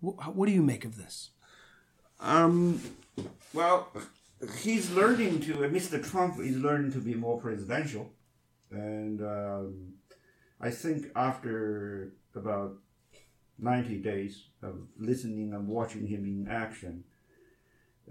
Wh- 0.00 0.36
What 0.36 0.46
do 0.46 0.52
you 0.52 0.62
make 0.62 0.84
of 0.84 0.96
this? 0.96 1.30
Um, 2.20 2.80
well, 3.52 3.88
he's 4.58 4.90
learning 4.90 5.40
to, 5.40 5.64
uh, 5.64 5.68
Mr. 5.68 6.02
Trump 6.08 6.38
is 6.40 6.56
learning 6.56 6.92
to 6.92 6.98
be 6.98 7.14
more 7.14 7.40
presidential. 7.40 8.12
And 8.70 9.20
um, 9.22 9.92
I 10.60 10.70
think 10.70 11.06
after 11.14 12.12
about 12.34 12.74
90 13.58 13.98
days 13.98 14.48
of 14.62 14.74
listening 14.98 15.52
and 15.54 15.66
watching 15.68 16.06
him 16.06 16.24
in 16.24 16.48
action, 16.50 17.04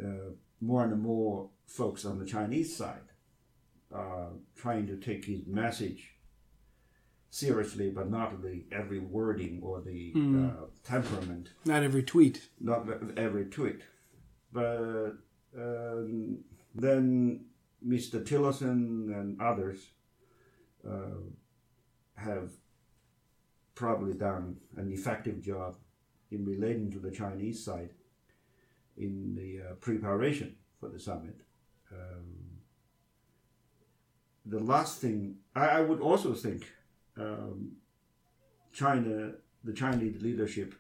uh, 0.04 0.32
more 0.62 0.84
and 0.84 1.02
more 1.02 1.50
folks 1.68 2.06
on 2.06 2.20
the 2.20 2.26
Chinese 2.26 2.76
side 2.76 3.02
are 3.92 4.30
trying 4.56 4.88
to 4.88 4.98
take 4.98 5.26
his 5.26 5.46
message 5.46 6.12
seriously, 7.30 7.90
but 7.90 8.10
not 8.10 8.42
the 8.42 8.64
every 8.72 9.00
wording 9.00 9.60
or 9.62 9.82
the 9.82 10.14
uh, 10.16 10.66
temperament, 10.84 11.50
Not 11.66 11.84
every 11.84 12.04
tweet. 12.04 12.50
not 12.60 12.88
every 13.18 13.46
tweet. 13.46 13.82
But 14.54 15.18
um, 15.58 16.40
then 16.74 17.46
Mr. 17.86 18.24
Tillerson 18.26 19.14
and 19.14 19.40
others 19.42 19.90
uh, 20.90 21.22
have 22.16 22.52
probably 23.74 24.14
done 24.14 24.58
an 24.78 24.92
effective 24.92 25.42
job 25.42 25.76
in 26.32 26.46
relating 26.46 26.92
to 26.92 27.00
the 27.00 27.12
Chinese 27.12 27.64
side 27.64 27.92
in 28.98 29.36
the 29.36 29.62
uh, 29.62 29.74
preparation 29.76 30.56
for 30.80 30.90
the 30.90 31.00
summit. 31.00 31.42
Um, 31.92 32.56
the 34.46 34.60
last 34.60 35.02
thing 35.02 35.38
I, 35.56 35.68
I 35.68 35.82
would 35.82 36.00
also 36.00 36.34
think 36.34 36.72
um, 37.18 37.74
China, 38.74 39.32
the 39.64 39.74
Chinese 39.74 40.22
leadership, 40.22 40.76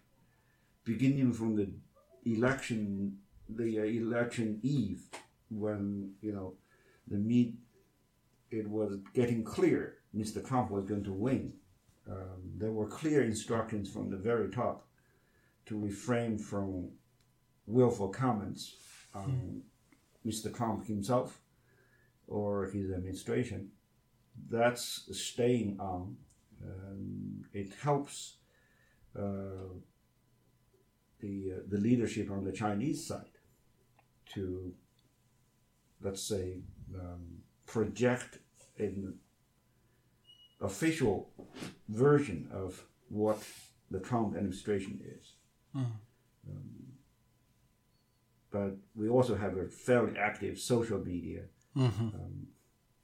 beginning 0.83 1.33
from 1.33 1.55
the 1.55 1.69
election, 2.25 3.17
the 3.49 3.79
uh, 3.79 3.83
election 3.83 4.59
eve, 4.63 5.03
when 5.49 6.13
you 6.21 6.33
know 6.33 6.53
the 7.07 7.17
meet, 7.17 7.55
it 8.55 8.69
was 8.69 8.97
getting 9.13 9.43
clear 9.43 9.97
Mr. 10.15 10.45
Trump 10.45 10.71
was 10.71 10.85
going 10.85 11.03
to 11.03 11.13
win. 11.13 11.53
Um, 12.09 12.53
there 12.57 12.71
were 12.71 12.87
clear 12.87 13.23
instructions 13.23 13.91
from 13.91 14.09
the 14.09 14.17
very 14.17 14.49
top 14.49 14.87
to 15.65 15.79
refrain 15.79 16.37
from 16.37 16.89
willful 17.67 18.09
comments 18.09 18.75
on 19.13 19.63
Mr. 20.25 20.55
Trump 20.55 20.87
himself 20.87 21.39
or 22.27 22.65
his 22.67 22.91
administration. 22.91 23.69
That's 24.49 25.09
staying 25.11 25.77
on. 25.79 26.17
Um, 26.63 27.45
it 27.53 27.73
helps 27.81 28.37
uh, 29.17 29.73
the 31.19 31.53
uh, 31.53 31.59
the 31.67 31.77
leadership 31.77 32.29
on 32.31 32.43
the 32.43 32.51
Chinese 32.51 33.07
side 33.07 33.37
to, 34.33 34.73
let's 36.01 36.21
say, 36.21 36.59
um, 36.93 37.43
project 37.65 38.39
an 38.77 39.19
official 40.61 41.29
version 41.89 42.49
of 42.51 42.83
what 43.09 43.41
the 43.91 43.99
Trump 43.99 44.35
administration 44.35 44.99
is. 45.03 45.33
Um, 46.49 46.85
but 48.51 48.77
we 48.95 49.09
also 49.09 49.35
have 49.35 49.57
a 49.57 49.67
fairly 49.67 50.17
active 50.17 50.59
social 50.59 50.99
media. 50.99 51.43
Um, 52.15 52.47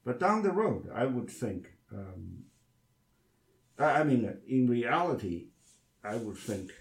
but 0.06 0.20
down 0.20 0.44
the 0.44 0.52
road, 0.52 0.90
I 0.94 1.06
would 1.06 1.30
think, 1.30 1.68
um, 1.92 2.44
I, 3.78 4.00
I 4.00 4.04
mean, 4.04 4.34
in 4.48 4.68
reality, 4.68 5.48
I 6.04 6.16
would 6.16 6.38
think 6.38 6.72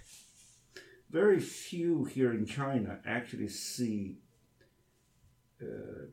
very 1.11 1.41
few 1.41 2.05
here 2.05 2.33
in 2.33 2.47
China 2.47 3.01
actually 3.05 3.49
see. 3.49 4.19
Uh, 5.61 6.07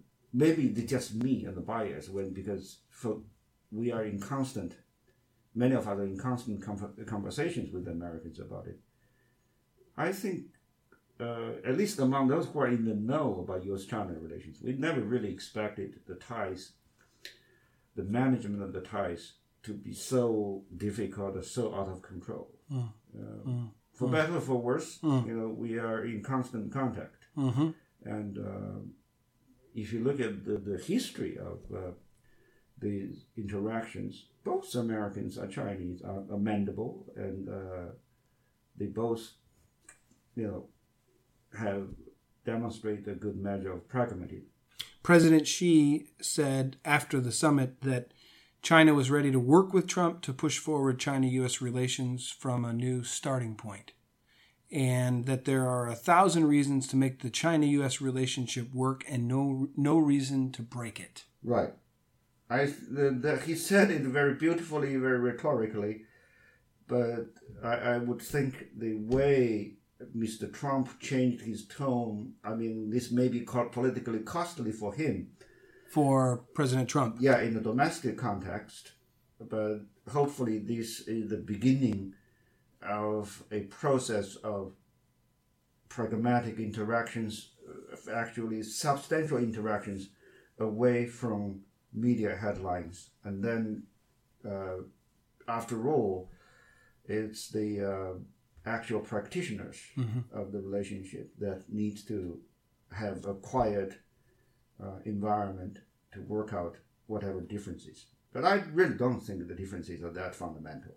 maybe 0.43 0.63
they 0.75 0.83
just 0.95 1.09
me 1.25 1.45
and 1.47 1.55
the 1.59 1.65
bias 1.73 2.05
when 2.15 2.27
because 2.41 2.65
for 2.99 3.11
we 3.79 3.91
are 3.95 4.05
in 4.11 4.17
constant, 4.33 4.71
many 5.63 5.75
of 5.75 5.83
us 5.88 5.97
are 5.99 6.03
in 6.13 6.17
constant 6.29 6.57
conversations 7.15 7.67
with 7.73 7.83
the 7.85 7.91
Americans 7.99 8.38
about 8.47 8.65
it. 8.71 8.79
I 9.97 10.09
think 10.21 10.39
uh, 11.19 11.51
at 11.69 11.75
least 11.81 11.99
among 11.99 12.23
those 12.27 12.45
who 12.47 12.59
are 12.63 12.67
in 12.77 12.83
the 12.85 12.93
know 13.11 13.27
about 13.43 13.65
U.S.-China 13.65 14.13
relations, 14.27 14.55
we 14.63 14.73
never 14.88 15.01
really 15.13 15.31
expected 15.38 15.89
the 16.09 16.15
ties, 16.33 16.61
the 17.95 18.03
management 18.03 18.61
of 18.67 18.71
the 18.77 18.81
ties, 18.81 19.23
to 19.63 19.71
be 19.73 19.93
so 19.93 20.63
difficult 20.85 21.35
or 21.35 21.43
so 21.43 21.63
out 21.79 21.89
of 21.93 22.01
control. 22.11 22.47
Uh, 22.71 23.49
For 23.99 24.07
better 24.17 24.35
or 24.38 24.41
for 24.49 24.59
worse, 24.69 24.89
you 25.27 25.35
know, 25.38 25.47
we 25.65 25.71
are 25.88 25.99
in 26.05 26.21
constant 26.33 26.65
contact, 26.71 27.21
Mm-hmm. 27.45 27.69
and 28.17 28.31
uh, 28.38 28.79
if 29.78 29.93
you 29.93 30.03
look 30.03 30.19
at 30.19 30.43
the, 30.43 30.57
the 30.57 30.78
history 30.78 31.38
of 31.38 31.59
uh, 31.73 31.91
these 32.80 33.25
interactions, 33.38 34.25
both 34.43 34.73
Americans 34.73 35.38
and 35.38 35.51
Chinese 35.51 36.01
are 36.01 36.21
amendable, 36.32 37.03
and 37.15 37.47
uh, 37.47 37.91
they 38.75 38.88
both, 38.88 39.34
you 40.36 40.47
know, 40.47 40.65
have 41.57 41.89
demonstrated 42.43 43.07
a 43.07 43.13
good 43.13 43.38
measure 43.38 43.71
of 43.71 43.88
pragmatism. 43.88 44.47
President 45.03 45.47
Xi 45.47 46.07
said 46.21 46.78
after 46.84 47.21
the 47.21 47.32
summit 47.32 47.82
that 47.82 48.11
China 48.63 48.95
was 48.95 49.11
ready 49.11 49.32
to 49.32 49.39
work 49.39 49.73
with 49.73 49.86
Trump 49.86 50.21
to 50.23 50.34
push 50.34 50.57
forward 50.57 50.99
China 50.99 51.28
US 51.28 51.61
relations 51.61 52.30
from 52.30 52.65
a 52.65 52.73
new 52.73 53.03
starting 53.03 53.55
point, 53.55 53.91
and 54.72 55.26
that 55.26 55.45
there 55.45 55.68
are 55.68 55.88
a 55.88 55.95
thousand 55.95 56.47
reasons 56.47 56.88
to 56.88 56.95
make 56.95 57.22
the 57.22 57.30
China 57.30 57.65
US 57.65 58.01
relationship 58.01 58.74
work 58.74 59.03
and 59.07 59.28
no, 59.28 59.70
no 59.76 59.97
reason 59.97 60.51
to 60.53 60.61
break 60.61 60.99
it. 60.99 61.26
Right. 61.43 61.74
I 62.49 62.65
the, 62.65 63.18
the, 63.20 63.41
he 63.45 63.55
said 63.55 63.91
it 63.91 64.01
very 64.01 64.34
beautifully, 64.34 64.95
very 64.95 65.20
rhetorically, 65.20 66.03
but 66.88 67.28
I, 67.63 67.74
I 67.74 67.97
would 67.97 68.22
think 68.22 68.68
the 68.78 68.95
way 68.95 69.74
Mr. 70.15 70.51
Trump 70.53 70.99
changed 70.99 71.41
his 71.41 71.65
tone. 71.68 72.34
I 72.43 72.53
mean, 72.53 72.89
this 72.89 73.11
may 73.11 73.28
be 73.28 73.41
politically 73.41 74.20
costly 74.20 74.72
for 74.72 74.93
him. 74.93 75.30
For 75.89 76.45
President 76.53 76.89
Trump. 76.89 77.18
Yeah, 77.20 77.41
in 77.41 77.53
the 77.53 77.61
domestic 77.61 78.18
context, 78.18 78.93
but 79.39 79.82
hopefully 80.11 80.59
this 80.59 81.01
is 81.07 81.30
the 81.30 81.38
beginning 81.38 82.13
of 82.82 83.43
a 83.51 83.61
process 83.61 84.36
of 84.38 84.73
pragmatic 85.89 86.59
interactions, 86.59 87.51
actually 88.13 88.63
substantial 88.63 89.38
interactions 89.38 90.09
away 90.59 91.05
from 91.05 91.61
media 91.93 92.36
headlines. 92.36 93.09
And 93.23 93.43
then, 93.43 93.84
uh, 94.47 94.84
after 95.47 95.89
all, 95.89 96.30
it's 97.05 97.49
the 97.49 97.69
uh, 97.93 98.13
actual 98.69 98.99
practitioners 98.99 99.78
of 100.34 100.51
the 100.51 100.59
relationship 100.59 101.32
that 101.39 101.63
needs 101.69 102.03
to 102.05 102.39
have 102.91 103.25
a 103.25 103.34
quiet 103.34 103.93
uh, 104.84 104.99
environment 105.05 105.80
to 106.13 106.21
work 106.21 106.53
out 106.53 106.78
whatever 107.07 107.41
differences. 107.41 108.07
But 108.34 108.45
I 108.45 108.55
really 108.73 108.95
don't 108.95 109.21
think 109.21 109.47
the 109.47 109.55
differences 109.55 110.03
are 110.03 110.11
that 110.11 110.36
fundamental. 110.36 110.93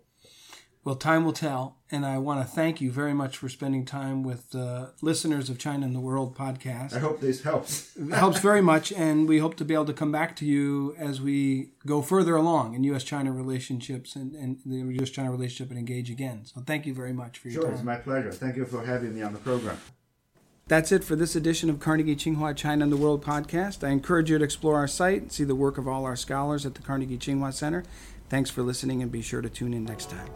Well, 0.83 0.95
time 0.95 1.25
will 1.25 1.33
tell. 1.33 1.77
And 1.91 2.05
I 2.05 2.17
want 2.17 2.41
to 2.41 2.47
thank 2.47 2.81
you 2.81 2.89
very 2.91 3.13
much 3.13 3.37
for 3.37 3.49
spending 3.49 3.85
time 3.85 4.23
with 4.23 4.49
the 4.51 4.93
listeners 5.01 5.49
of 5.49 5.59
China 5.59 5.85
and 5.85 5.93
the 5.93 5.99
World 5.99 6.35
podcast. 6.35 6.95
I 6.95 6.99
hope 6.99 7.19
this 7.19 7.43
helps. 7.43 7.95
It 7.97 8.11
helps 8.13 8.39
very 8.39 8.61
much, 8.61 8.91
and 8.93 9.27
we 9.27 9.39
hope 9.39 9.57
to 9.57 9.65
be 9.65 9.73
able 9.73 9.85
to 9.85 9.93
come 9.93 10.11
back 10.11 10.35
to 10.37 10.45
you 10.45 10.95
as 10.97 11.19
we 11.21 11.73
go 11.85 12.01
further 12.01 12.35
along 12.35 12.73
in 12.75 12.83
U.S. 12.85 13.03
China 13.03 13.31
relationships 13.31 14.15
and, 14.15 14.33
and 14.33 14.57
the 14.65 14.77
U.S. 14.95 15.09
China 15.09 15.29
relationship 15.31 15.69
and 15.69 15.77
engage 15.77 16.09
again. 16.09 16.45
So, 16.45 16.61
thank 16.61 16.85
you 16.85 16.93
very 16.93 17.13
much 17.13 17.37
for 17.37 17.49
your 17.49 17.61
Sure, 17.61 17.63
time. 17.65 17.73
it's 17.75 17.83
my 17.83 17.97
pleasure. 17.97 18.31
Thank 18.31 18.55
you 18.55 18.65
for 18.65 18.83
having 18.85 19.13
me 19.13 19.21
on 19.21 19.33
the 19.33 19.39
program. 19.39 19.77
That's 20.67 20.93
it 20.93 21.03
for 21.03 21.17
this 21.17 21.35
edition 21.35 21.69
of 21.69 21.81
Carnegie 21.81 22.15
Tsinghua 22.15 22.55
China 22.55 22.83
and 22.85 22.91
the 22.93 22.97
World 22.97 23.23
podcast. 23.23 23.85
I 23.85 23.91
encourage 23.91 24.29
you 24.31 24.37
to 24.37 24.43
explore 24.45 24.77
our 24.77 24.87
site 24.87 25.21
and 25.23 25.31
see 25.31 25.43
the 25.43 25.55
work 25.55 25.77
of 25.77 25.87
all 25.89 26.05
our 26.05 26.15
scholars 26.15 26.65
at 26.65 26.75
the 26.75 26.81
Carnegie 26.81 27.17
Tsinghua 27.17 27.53
Center. 27.53 27.83
Thanks 28.29 28.49
for 28.49 28.61
listening, 28.63 29.01
and 29.03 29.11
be 29.11 29.21
sure 29.21 29.41
to 29.41 29.49
tune 29.49 29.73
in 29.73 29.83
next 29.83 30.09
time. 30.09 30.29